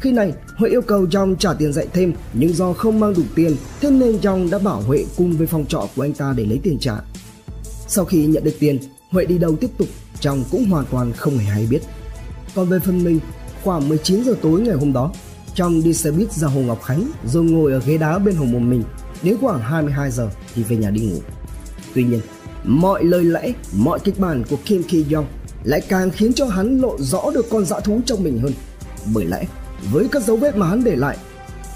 [0.00, 3.22] Khi này, Huệ yêu cầu Trong trả tiền dạy thêm, nhưng do không mang đủ
[3.34, 6.44] tiền, thế nên Trong đã bảo Huệ cùng với phòng trọ của anh ta để
[6.44, 6.94] lấy tiền trả.
[7.88, 8.78] Sau khi nhận được tiền,
[9.10, 9.88] Huệ đi đâu tiếp tục,
[10.20, 11.80] Trong cũng hoàn toàn không hề hay biết.
[12.54, 13.20] Còn về phần mình,
[13.64, 15.12] Khoảng 19 giờ tối ngày hôm đó,
[15.54, 18.44] trong đi xe buýt ra Hồ Ngọc Khánh rồi ngồi ở ghế đá bên hồ
[18.44, 18.82] một mình,
[19.22, 21.37] đến khoảng 22 giờ thì về nhà đi ngủ.
[21.98, 22.20] Tuy nhiên,
[22.64, 25.26] mọi lời lẽ, mọi kịch bản của Kim Ki Young
[25.64, 28.52] lại càng khiến cho hắn lộ rõ được con dã thú trong mình hơn.
[29.14, 29.44] Bởi lẽ,
[29.92, 31.16] với các dấu vết mà hắn để lại,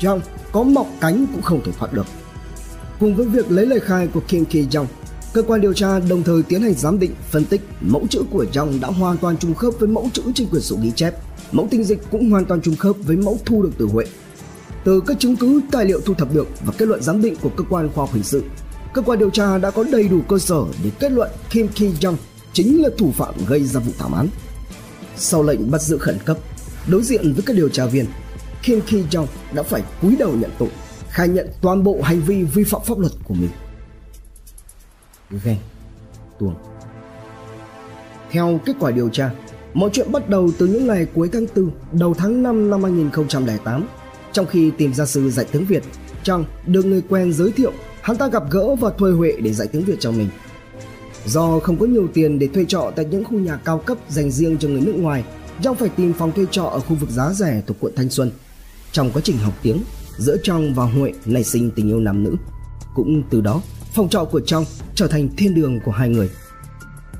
[0.04, 0.20] Young
[0.52, 2.06] có mọc cánh cũng không thể thoát được.
[3.00, 4.86] Cùng với việc lấy lời khai của Kim Ki Young,
[5.32, 8.46] cơ quan điều tra đồng thời tiến hành giám định, phân tích mẫu chữ của
[8.56, 11.14] Young đã hoàn toàn trùng khớp với mẫu chữ trên quyển sổ ghi chép
[11.52, 14.04] mẫu tinh dịch cũng hoàn toàn trùng khớp với mẫu thu được từ Huệ.
[14.84, 17.50] Từ các chứng cứ tài liệu thu thập được và kết luận giám định của
[17.56, 18.42] cơ quan khoa học hình sự,
[18.94, 21.88] cơ quan điều tra đã có đầy đủ cơ sở để kết luận Kim Ki
[22.00, 22.16] Jong
[22.52, 24.28] chính là thủ phạm gây ra vụ thảm án.
[25.16, 26.36] Sau lệnh bắt giữ khẩn cấp,
[26.88, 28.06] đối diện với các điều tra viên,
[28.62, 30.68] Kim Ki Jong đã phải cúi đầu nhận tội,
[31.08, 33.50] khai nhận toàn bộ hành vi vi phạm pháp luật của mình.
[35.44, 35.56] Ghen,
[36.38, 36.54] tuồng.
[38.30, 39.30] Theo kết quả điều tra,
[39.74, 43.86] Mọi chuyện bắt đầu từ những ngày cuối tháng 4, đầu tháng 5 năm 2008.
[44.32, 45.82] Trong khi tìm gia sư dạy tiếng Việt,
[46.22, 47.72] Trong được người quen giới thiệu,
[48.02, 50.28] hắn ta gặp gỡ và thuê Huệ để dạy tiếng Việt cho mình.
[51.26, 54.30] Do không có nhiều tiền để thuê trọ tại những khu nhà cao cấp dành
[54.30, 55.24] riêng cho người nước ngoài,
[55.62, 58.30] Trong phải tìm phòng thuê trọ ở khu vực giá rẻ thuộc quận Thanh Xuân.
[58.92, 59.82] Trong quá trình học tiếng,
[60.18, 62.36] giữa Trong và Huệ nảy sinh tình yêu nam nữ.
[62.94, 63.62] Cũng từ đó,
[63.94, 66.30] phòng trọ của Trong trở thành thiên đường của hai người.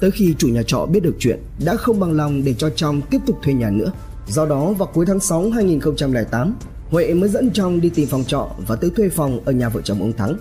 [0.00, 3.00] Tới khi chủ nhà trọ biết được chuyện, đã không bằng lòng để cho Trong
[3.00, 3.92] tiếp tục thuê nhà nữa.
[4.28, 6.54] Do đó vào cuối tháng 6 2008,
[6.90, 9.80] Huệ mới dẫn Trong đi tìm phòng trọ và tới thuê phòng ở nhà vợ
[9.84, 10.36] chồng ông Thắng.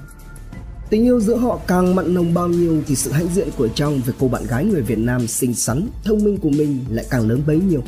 [0.92, 4.02] Tình yêu giữa họ càng mặn nồng bao nhiêu thì sự hãnh diện của Trong
[4.06, 7.30] về cô bạn gái người Việt Nam xinh xắn, thông minh của mình lại càng
[7.30, 7.84] lớn bấy nhiêu.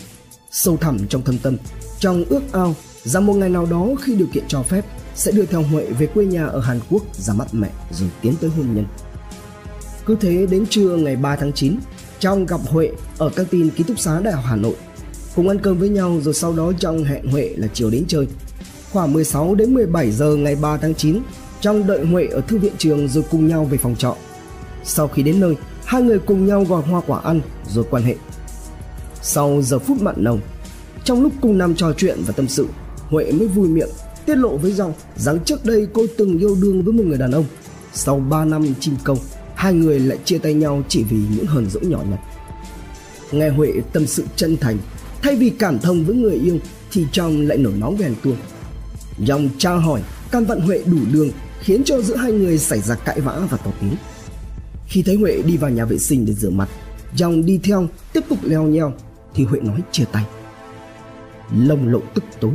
[0.52, 1.58] Sâu thẳm trong thâm tâm,
[2.00, 4.86] Trong ước ao rằng một ngày nào đó khi điều kiện cho phép
[5.16, 8.34] sẽ đưa theo Huệ về quê nhà ở Hàn Quốc ra mắt mẹ rồi tiến
[8.42, 8.86] tới hôn nhân.
[10.06, 11.76] Cứ thế đến trưa ngày 3 tháng 9,
[12.20, 14.76] Trong gặp Huệ ở căng tin ký túc xá Đại học Hà Nội.
[15.36, 18.28] Cùng ăn cơm với nhau rồi sau đó Trong hẹn Huệ là chiều đến chơi.
[18.92, 21.20] Khoảng 16 đến 17 giờ ngày 3 tháng 9,
[21.63, 24.15] trong đợi Huệ ở thư viện trường rồi cùng nhau về phòng trọ.
[24.84, 28.15] Sau khi đến nơi, hai người cùng nhau gọi hoa quả ăn rồi quan hệ.
[29.21, 30.39] Sau giờ phút mặn nồng,
[31.04, 32.67] trong lúc cùng nằm trò chuyện và tâm sự,
[33.08, 33.89] Huệ mới vui miệng
[34.26, 37.32] tiết lộ với Dòng rằng trước đây cô từng yêu đương với một người đàn
[37.32, 37.45] ông.
[37.93, 39.17] Sau 3 năm chim công,
[39.56, 42.19] hai người lại chia tay nhau chỉ vì những hờn dỗi nhỏ nhặt.
[43.32, 44.78] Nghe Huệ tâm sự chân thành,
[45.21, 46.58] thay vì cảm thông với người yêu
[46.91, 48.38] thì trong lại nổi nóng ghen tuông.
[49.19, 51.30] Dòng tra hỏi, can vận Huệ đủ đường
[51.63, 53.95] khiến cho giữa hai người xảy ra cãi vã và to tiếng.
[54.88, 56.69] Khi thấy Huệ đi vào nhà vệ sinh để rửa mặt,
[57.15, 58.93] Dòng đi theo tiếp tục leo nheo
[59.34, 60.26] thì Huệ nói chia tay.
[61.58, 62.52] Lồng lộn tức tối,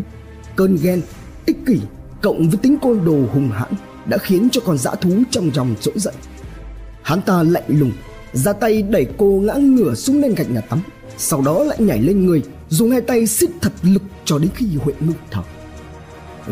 [0.57, 1.03] cơn ghen,
[1.47, 1.81] ích kỷ
[2.23, 3.73] cộng với tính côn đồ hung hãn
[4.07, 6.15] đã khiến cho con dã thú trong dòng trỗi dậy.
[7.03, 7.93] Hắn ta lạnh lùng,
[8.33, 10.83] ra tay đẩy cô ngã ngửa xuống lên gạch nhà tắm,
[11.19, 14.67] sau đó lại nhảy lên người, dùng hai tay siết thật lực cho đến khi
[14.77, 15.43] Huệ ngưng thở.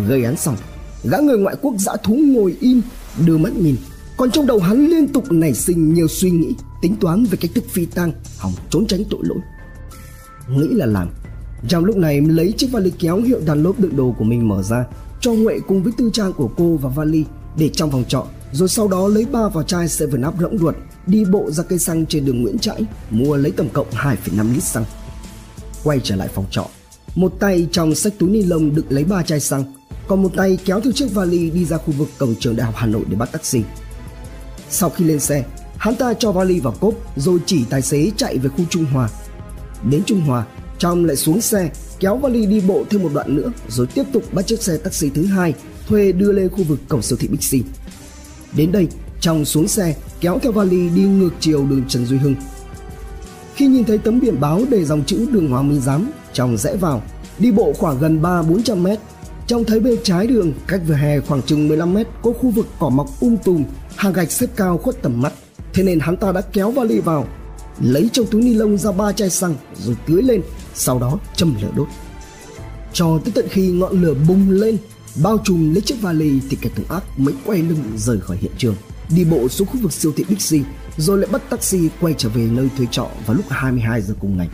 [0.09, 0.57] Gây án xong,
[1.05, 2.81] gã người ngoại quốc dã thú ngồi im,
[3.27, 3.77] đưa mắt nhìn,
[4.17, 7.51] còn trong đầu hắn liên tục nảy sinh nhiều suy nghĩ, tính toán về cách
[7.55, 9.39] thức phi tang, hòng trốn tránh tội lỗi.
[10.49, 11.09] Nghĩ là làm,
[11.69, 14.63] trong lúc này lấy chiếc vali kéo hiệu đàn lốp đựng đồ của mình mở
[14.63, 14.85] ra,
[15.21, 17.25] cho Huệ cùng với tư trang của cô và vali
[17.59, 20.75] để trong phòng trọ, rồi sau đó lấy ba vỏ chai Seven Up rỗng ruột,
[21.07, 24.63] đi bộ ra cây xăng trên đường Nguyễn Trãi, mua lấy tổng cộng 2,5 lít
[24.63, 24.85] xăng.
[25.85, 26.67] Quay trở lại phòng trọ,
[27.15, 29.65] một tay trong sách túi ni lông đựng lấy ba chai xăng,
[30.09, 32.75] còn một tay kéo theo chiếc vali đi ra khu vực cổng trường đại học
[32.77, 33.63] Hà Nội để bắt taxi.
[34.71, 35.45] Sau khi lên xe,
[35.77, 39.09] hắn ta cho vali vào cốp rồi chỉ tài xế chạy về khu Trung Hòa.
[39.91, 40.45] Đến Trung Hòa,
[40.79, 44.23] trong lại xuống xe kéo vali đi bộ thêm một đoạn nữa rồi tiếp tục
[44.33, 45.55] bắt chiếc xe taxi thứ hai
[45.89, 47.63] thuê đưa lên khu vực cổng siêu thị Bixi.
[48.57, 48.89] Đến đây,
[49.21, 52.35] trong xuống xe kéo theo vali đi ngược chiều đường Trần Duy Hưng.
[53.55, 56.77] Khi nhìn thấy tấm biển báo đề dòng chữ đường Hoàng Minh Giám, trong rẽ
[56.77, 57.03] vào,
[57.39, 58.99] đi bộ khoảng gần 3-400 mét.
[59.47, 62.67] Trong thấy bên trái đường, cách vỉa hè khoảng chừng 15 mét có khu vực
[62.79, 63.65] cỏ mọc um tùm,
[63.97, 65.33] hàng gạch xếp cao khuất tầm mắt.
[65.73, 67.27] Thế nên hắn ta đã kéo vali vào,
[67.81, 69.55] lấy trong túi ni lông ra ba chai xăng
[69.85, 70.43] rồi tưới lên
[70.75, 71.89] sau đó châm lửa đốt
[72.93, 74.77] cho tới tận khi ngọn lửa bùng lên
[75.23, 78.53] bao trùm lấy chiếc vali thì kẻ thủ ác mới quay lưng rời khỏi hiện
[78.59, 78.75] trường
[79.17, 80.63] đi bộ xuống khu vực siêu thị Bixi
[80.97, 84.37] rồi lại bắt taxi quay trở về nơi thuê trọ vào lúc 22 giờ cùng
[84.37, 84.49] ngày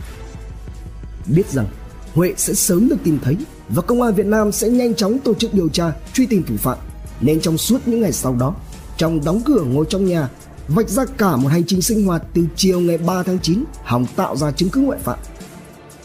[1.27, 1.67] biết rằng
[2.13, 3.37] Huệ sẽ sớm được tìm thấy
[3.69, 6.55] và công an Việt Nam sẽ nhanh chóng tổ chức điều tra truy tìm thủ
[6.57, 6.77] phạm
[7.21, 8.55] nên trong suốt những ngày sau đó
[8.97, 10.29] trong đóng cửa ngồi trong nhà
[10.67, 14.05] vạch ra cả một hành trình sinh hoạt từ chiều ngày 3 tháng 9 hòng
[14.15, 15.19] tạo ra chứng cứ ngoại phạm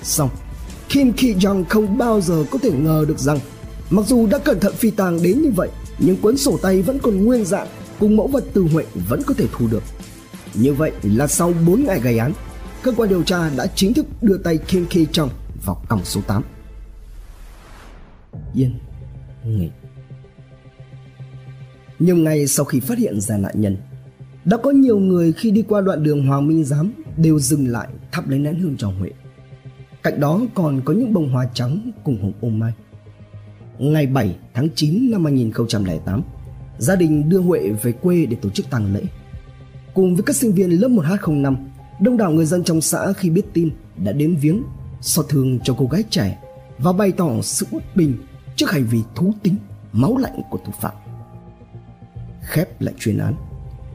[0.02, 0.30] Xong,
[0.88, 3.38] Kim Ki Jong không bao giờ có thể ngờ được rằng
[3.90, 5.68] mặc dù đã cẩn thận phi tàng đến như vậy
[5.98, 7.66] nhưng cuốn sổ tay vẫn còn nguyên dạng
[7.98, 9.82] cùng mẫu vật từ Huệ vẫn có thể thu được.
[10.54, 12.32] Như vậy là sau 4 ngày gây án,
[12.82, 15.28] cơ quan điều tra đã chính thức đưa tay Kim Ki Jong
[15.64, 16.42] vào còng số 8.
[18.54, 18.74] Yên,
[19.44, 19.70] nghỉ.
[21.98, 23.76] nhiều ngày sau khi phát hiện ra nạn nhân,
[24.44, 27.88] đã có nhiều người khi đi qua đoạn đường Hoàng Minh Giám đều dừng lại
[28.12, 29.10] thắp lấy nén hương cho Huệ.
[30.02, 32.72] Cạnh đó còn có những bông hoa trắng cùng hồng ô mai.
[33.78, 36.22] Ngày 7 tháng 9 năm 2008,
[36.78, 39.02] gia đình đưa Huệ về quê để tổ chức tang lễ.
[39.94, 41.56] Cùng với các sinh viên lớp 1H05,
[42.00, 44.62] đông đảo người dân trong xã khi biết tin đã đến viếng,
[45.00, 46.38] xót thương cho cô gái trẻ
[46.78, 48.14] và bày tỏ sự bất bình
[48.58, 49.56] trước hành vi thú tính,
[49.92, 50.94] máu lạnh của thủ phạm.
[52.42, 53.34] Khép lại chuyên án.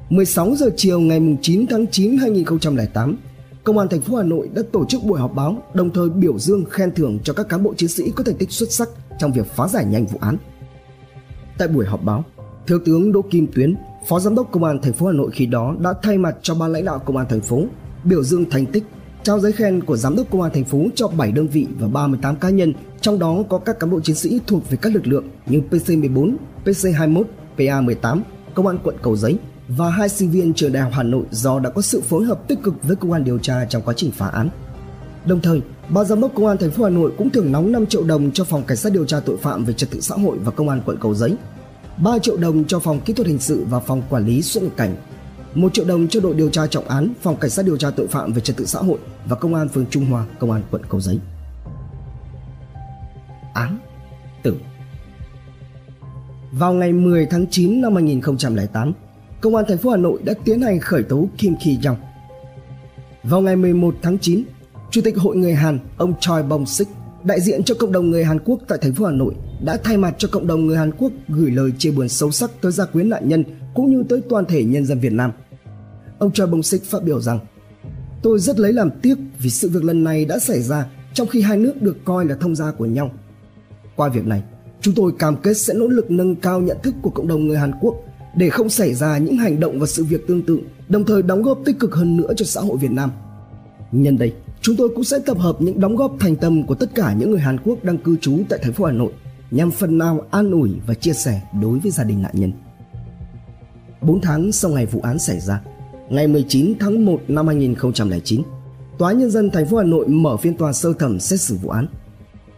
[0.10, 3.18] 16 giờ chiều ngày 9 tháng 9 2008,
[3.64, 6.40] Công an thành phố Hà Nội đã tổ chức buổi họp báo, đồng thời biểu
[6.40, 9.32] dương khen thưởng cho các cán bộ chiến sĩ có thành tích xuất sắc trong
[9.32, 10.38] việc phá giải nhanh vụ án.
[11.58, 12.24] Tại buổi họp báo,
[12.68, 13.76] Thiếu tướng Đỗ Kim Tuyến,
[14.08, 16.56] Phó Giám đốc Công an thành phố Hà Nội khi đó đã thay mặt cho
[16.56, 17.64] ban lãnh đạo Công an thành phố
[18.04, 18.84] biểu dương thành tích,
[19.24, 21.88] trao giấy khen của Giám đốc Công an thành phố cho 7 đơn vị và
[21.88, 25.08] 38 cá nhân, trong đó có các cán bộ chiến sĩ thuộc về các lực
[25.08, 26.36] lượng như PC14,
[26.66, 27.24] PC21,
[27.58, 28.22] PA18,
[28.54, 29.38] Công an quận Cầu Giấy,
[29.68, 32.48] và hai sinh viên trường Đại học Hà Nội do đã có sự phối hợp
[32.48, 34.50] tích cực với cơ quan điều tra trong quá trình phá án.
[35.26, 37.86] Đồng thời, ban giám đốc công an thành phố Hà Nội cũng thưởng nóng 5
[37.86, 40.38] triệu đồng cho phòng cảnh sát điều tra tội phạm về trật tự xã hội
[40.38, 41.36] và công an quận Cầu Giấy,
[41.98, 44.74] 3 triệu đồng cho phòng kỹ thuật hình sự và phòng quản lý xuất nhập
[44.78, 44.96] cảnh,
[45.56, 48.08] 1 triệu đồng cho đội điều tra trọng án, phòng cảnh sát điều tra tội
[48.08, 50.82] phạm về trật tự xã hội và công an phường Trung Hòa, công an quận
[50.90, 51.20] Cầu Giấy.
[53.54, 53.80] Án
[54.44, 54.56] tử
[56.52, 58.94] Vào ngày 10 tháng 9 năm 2008,
[59.42, 61.96] Công an thành phố Hà Nội đã tiến hành khởi tố Kim Ki Jong.
[63.24, 64.44] Vào ngày 11 tháng 9,
[64.92, 66.88] Chủ tịch Hội người Hàn ông Choi Bong Sik,
[67.24, 69.36] đại diện cho cộng đồng người Hàn Quốc tại thành phố Hà Nội,
[69.66, 72.52] đã thay mặt cho cộng đồng người Hàn Quốc gửi lời chia buồn sâu sắc
[72.62, 75.32] tới gia quyến nạn nhân cũng như tới toàn thể nhân dân Việt Nam.
[76.20, 77.40] Ông Choi Bong Sik phát biểu rằng:
[78.24, 81.42] "Tôi rất lấy làm tiếc vì sự việc lần này đã xảy ra trong khi
[81.42, 83.12] hai nước được coi là thông gia của nhau.
[83.96, 84.44] Qua việc này,
[84.82, 87.58] chúng tôi cam kết sẽ nỗ lực nâng cao nhận thức của cộng đồng người
[87.58, 87.96] Hàn Quốc
[88.36, 91.42] để không xảy ra những hành động và sự việc tương tự, đồng thời đóng
[91.42, 93.12] góp tích cực hơn nữa cho xã hội Việt Nam.
[93.92, 96.90] Nhân đây, chúng tôi cũng sẽ tập hợp những đóng góp thành tâm của tất
[96.96, 99.12] cả những người Hàn Quốc đang cư trú tại thành phố Hà Nội
[99.52, 102.52] nhằm phần nào an ủi và chia sẻ đối với gia đình nạn nhân.
[104.02, 105.62] 4 tháng sau ngày vụ án xảy ra,
[106.10, 108.42] ngày 19 tháng 1 năm 2009,
[108.98, 111.70] Tòa nhân dân thành phố Hà Nội mở phiên tòa sơ thẩm xét xử vụ
[111.70, 111.88] án.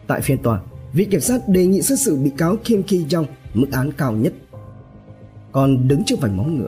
[0.07, 0.61] Tại phiên tòa,
[0.95, 4.11] Viện kiểm sát đề nghị xét xử bị cáo Kim Ki Jong mức án cao
[4.11, 4.33] nhất
[5.51, 6.67] còn đứng trước vành móng ngựa.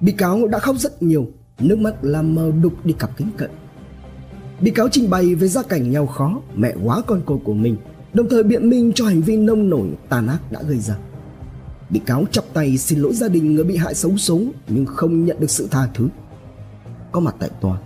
[0.00, 1.26] Bị cáo đã khóc rất nhiều
[1.60, 3.50] nước mắt làm mờ đục đi cặp kính cận.
[4.60, 7.76] Bị cáo trình bày về gia cảnh nghèo khó, mẹ quá con cô của mình,
[8.14, 10.96] đồng thời biện minh cho hành vi nông nổi tàn ác đã gây ra.
[11.90, 15.24] Bị cáo chọc tay xin lỗi gia đình người bị hại xấu số nhưng không
[15.24, 16.08] nhận được sự tha thứ.
[17.12, 17.78] Có mặt tại tòa,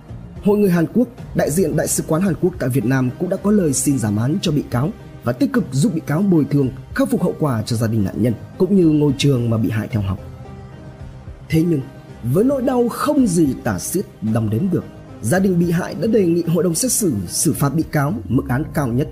[0.45, 3.29] Hội người Hàn Quốc, đại diện Đại sứ quán Hàn Quốc tại Việt Nam cũng
[3.29, 4.91] đã có lời xin giảm án cho bị cáo
[5.29, 8.05] và tích cực giúp bị cáo bồi thường, khắc phục hậu quả cho gia đình
[8.05, 10.19] nạn nhân cũng như ngôi trường mà bị hại theo học.
[11.49, 11.81] Thế nhưng,
[12.23, 14.85] với nỗi đau không gì tả xiết đong đếm được,
[15.23, 18.15] gia đình bị hại đã đề nghị hội đồng xét xử xử phạt bị cáo
[18.29, 19.09] mức án cao nhất.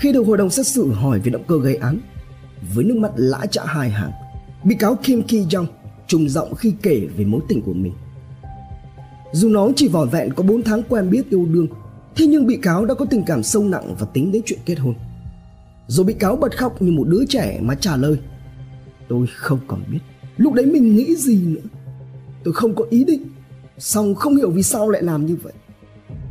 [0.00, 1.98] Khi được hội đồng xét xử hỏi về động cơ gây án,
[2.74, 4.12] với nước mắt lã chã hai hàng,
[4.64, 5.66] bị cáo Kim Ki Jong
[6.06, 7.92] trùng giọng khi kể về mối tình của mình.
[9.32, 11.66] Dù nó chỉ vỏn vẹn có 4 tháng quen biết yêu đương,
[12.16, 14.78] thế nhưng bị cáo đã có tình cảm sâu nặng và tính đến chuyện kết
[14.78, 14.94] hôn.
[15.86, 18.18] Rồi bị cáo bật khóc như một đứa trẻ mà trả lời,
[19.08, 19.98] Tôi không còn biết
[20.36, 21.68] Lúc đấy mình nghĩ gì nữa.
[22.44, 23.26] Tôi không có ý định
[23.78, 25.52] Xong không hiểu vì sao lại làm như vậy.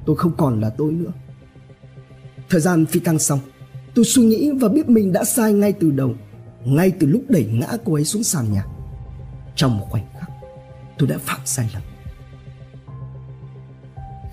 [0.05, 1.11] Tôi không còn là tôi nữa.
[2.49, 3.39] Thời gian phi tăng xong,
[3.95, 6.13] Tôi suy nghĩ và biết mình đã sai ngay từ đầu,
[6.65, 8.65] Ngay từ lúc đẩy ngã cô ấy xuống sàn nhà.
[9.55, 10.29] Trong một khoảnh khắc,
[10.97, 11.83] Tôi đã phạm sai lầm.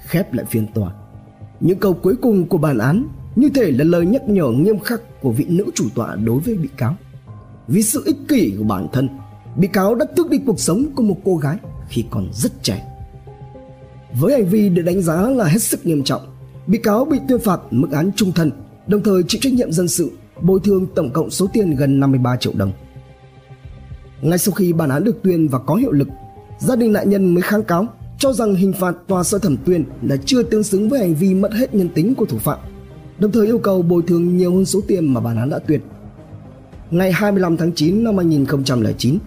[0.06, 0.92] Khép lại phiên tòa,
[1.60, 5.20] Những câu cuối cùng của bản án như thể là lời nhắc nhở nghiêm khắc
[5.20, 6.96] Của vị nữ chủ tọa đối với bị cáo.
[7.68, 9.08] Vì sự ích kỷ của bản thân
[9.56, 11.56] Bị cáo đã tước đi cuộc sống của một cô gái
[11.88, 12.86] Khi còn rất trẻ.
[14.20, 16.22] Với hành vi được đánh giá là hết sức nghiêm trọng
[16.66, 18.50] Bị cáo bị tuyên phạt mức án trung thân
[18.86, 22.36] Đồng thời chịu trách nhiệm dân sự Bồi thường tổng cộng số tiền gần 53
[22.36, 22.72] triệu đồng.
[24.22, 26.08] Ngay sau khi bản án được tuyên và có hiệu lực
[26.58, 27.86] Gia đình nạn nhân mới kháng cáo
[28.22, 31.34] cho rằng hình phạt tòa sơ thẩm tuyên là chưa tương xứng với hành vi
[31.34, 32.58] mất hết nhân tính của thủ phạm,
[33.22, 35.82] đồng thời yêu cầu bồi thường nhiều hơn số tiền mà bản án đã tuyệt.
[36.90, 39.18] Ngày 25 tháng 9 năm 2009,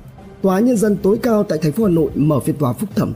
[0.42, 3.14] Tòa nhân dân tối cao tại thành phố Hà Nội mở phiên tòa phúc thẩm.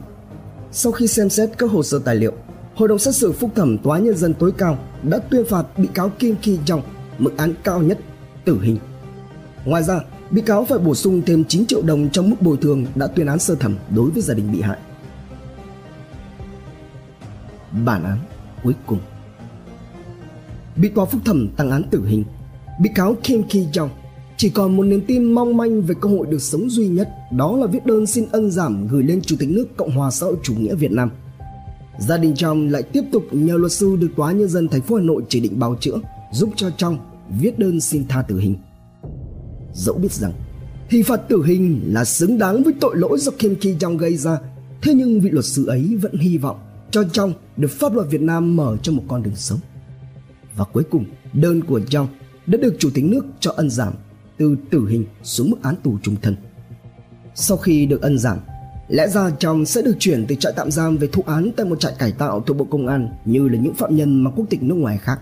[0.72, 2.32] Sau khi xem xét các hồ sơ tài liệu,
[2.74, 5.88] Hội đồng xét xử phúc thẩm Tòa nhân dân tối cao đã tuyên phạt bị
[5.94, 6.80] cáo Kim Ki Jong
[7.18, 7.98] mức án cao nhất,
[8.44, 8.78] tử hình.
[9.64, 12.86] Ngoài ra, bị cáo phải bổ sung thêm 9 triệu đồng trong mức bồi thường
[12.94, 14.78] đã tuyên án sơ thẩm đối với gia đình bị hại
[17.84, 18.18] bản án
[18.62, 18.98] cuối cùng.
[20.76, 22.24] Bị tòa phúc thẩm tăng án tử hình,
[22.80, 23.88] bị cáo Kim Ki Jong
[24.36, 27.56] chỉ còn một niềm tin mong manh về cơ hội được sống duy nhất, đó
[27.56, 30.36] là viết đơn xin ân giảm gửi lên Chủ tịch nước Cộng hòa xã hội
[30.42, 31.10] chủ nghĩa Việt Nam.
[31.98, 34.96] Gia đình Trong lại tiếp tục nhờ luật sư được tòa nhân dân thành phố
[34.96, 36.00] Hà Nội chỉ định bào chữa,
[36.32, 36.98] giúp cho Trong
[37.40, 38.56] viết đơn xin tha tử hình.
[39.72, 40.32] Dẫu biết rằng
[40.88, 44.16] hình phạt tử hình là xứng đáng với tội lỗi do Kim Ki Jong gây
[44.16, 44.38] ra,
[44.82, 46.58] thế nhưng vị luật sư ấy vẫn hy vọng
[46.90, 49.58] cho Trong được pháp luật Việt Nam mở cho một con đường sống.
[50.56, 52.08] Và cuối cùng, đơn của Trong
[52.46, 53.92] đã được Chủ tịch nước cho ân giảm
[54.38, 56.36] từ tử hình xuống mức án tù trung thân.
[57.34, 58.38] Sau khi được ân giảm,
[58.88, 61.80] lẽ ra Trong sẽ được chuyển từ trại tạm giam về thụ án tại một
[61.80, 64.62] trại cải tạo thuộc Bộ Công an như là những phạm nhân mà quốc tịch
[64.62, 65.20] nước ngoài khác.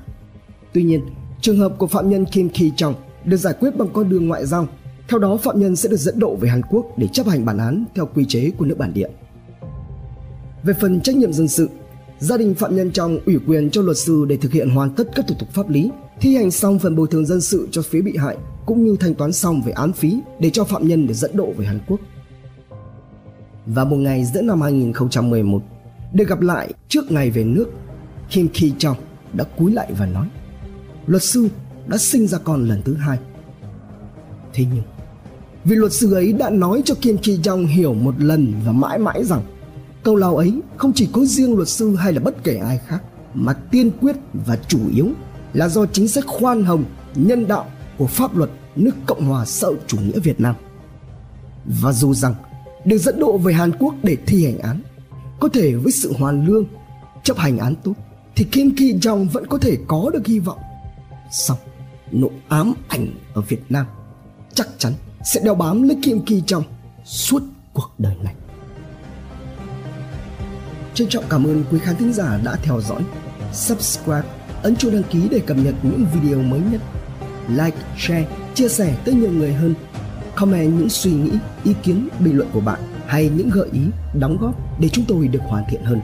[0.73, 1.01] Tuy nhiên,
[1.41, 4.47] trường hợp của phạm nhân Kim Ki Trong được giải quyết bằng con đường ngoại
[4.47, 4.69] giao.
[5.09, 7.59] Theo đó, phạm nhân sẽ được dẫn độ về Hàn Quốc để chấp hành bản
[7.59, 9.09] án theo quy chế của nước bản địa.
[10.63, 11.69] Về phần trách nhiệm dân sự,
[12.21, 15.09] gia đình phạm nhân trong ủy quyền cho luật sư để thực hiện hoàn tất
[15.15, 18.03] các thủ tục pháp lý, thi hành xong phần bồi thường dân sự cho phía
[18.03, 21.15] bị hại cũng như thanh toán xong về án phí để cho phạm nhân được
[21.15, 22.01] dẫn độ về Hàn Quốc.
[23.67, 25.63] Và một ngày giữa năm 2011,
[26.13, 27.67] được gặp lại trước ngày về nước,
[28.31, 28.97] Kim Ki Chong
[29.33, 30.29] đã cúi lại và nói
[31.07, 31.49] Luật sư
[31.87, 33.19] đã sinh ra con lần thứ hai.
[34.53, 34.85] Thế nhưng,
[35.65, 38.99] vì luật sư ấy đã nói cho Kim Ki Jong hiểu một lần và mãi
[38.99, 39.43] mãi rằng
[40.09, 43.03] Câu lao ấy không chỉ có riêng luật sư hay là bất kể ai khác
[43.35, 44.17] mà tiên quyết
[44.47, 45.09] và chủ yếu
[45.53, 47.67] là do chính sách khoan hồng, nhân đạo
[47.99, 50.55] của pháp luật nước Cộng hòa xã hội chủ nghĩa Việt Nam.
[51.65, 52.35] Và dù rằng
[52.85, 54.81] được dẫn độ về Hàn Quốc để thi hành án,
[55.41, 56.65] có thể với sự hoàn lương,
[57.23, 57.95] chấp hành án tốt
[58.37, 60.59] thì Kim Ki Jong vẫn có thể có được hy vọng.
[61.33, 61.59] song
[62.13, 63.87] nỗi ám ảnh ở Việt Nam
[64.55, 64.93] chắc chắn
[65.25, 66.63] sẽ đeo bám lấy Kim Ki Jong
[67.05, 67.43] suốt
[67.73, 68.35] cuộc đời này.
[70.99, 73.03] Trân trọng cảm ơn quý khán thính giả đã theo dõi.
[73.53, 74.23] Subscribe,
[74.63, 76.81] ấn chuông đăng ký để cập nhật những video mới nhất.
[77.49, 79.75] Like, share, chia sẻ tới nhiều người hơn.
[80.37, 81.31] Comment những suy nghĩ,
[81.65, 83.81] ý kiến, bình luận của bạn hay những gợi ý,
[84.15, 86.01] đóng góp để chúng tôi được hoàn thiện hơn.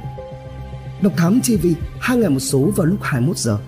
[1.02, 1.66] Độc Thám TV,
[2.00, 3.58] hai ngày một số vào lúc 21 giờ.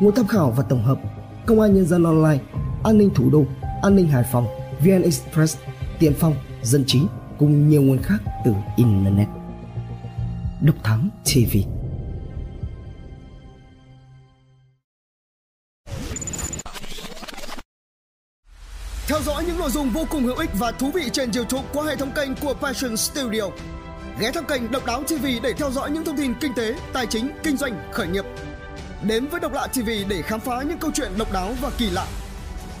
[0.00, 0.98] Nguồn tham khảo và tổng hợp
[1.46, 2.44] Công an Nhân dân Online,
[2.84, 3.44] An ninh Thủ đô,
[3.82, 4.46] An ninh Hải Phòng,
[4.80, 5.56] VN Express,
[5.98, 7.00] Tiền Phong, Dân trí
[7.38, 9.37] cùng nhiều nguồn khác từ Internet.
[10.60, 11.56] Độc Thắng TV.
[19.06, 21.84] Theo dõi những nội dung vô cùng hữu ích và thú vị trên YouTube qua
[21.84, 23.42] hệ thống kênh của Passion Studio.
[24.20, 27.06] Ghé thăm kênh Độc Đáo TV để theo dõi những thông tin kinh tế, tài
[27.06, 28.24] chính, kinh doanh, khởi nghiệp.
[29.02, 31.90] Đến với Độc Lạ TV để khám phá những câu chuyện độc đáo và kỳ
[31.90, 32.06] lạ.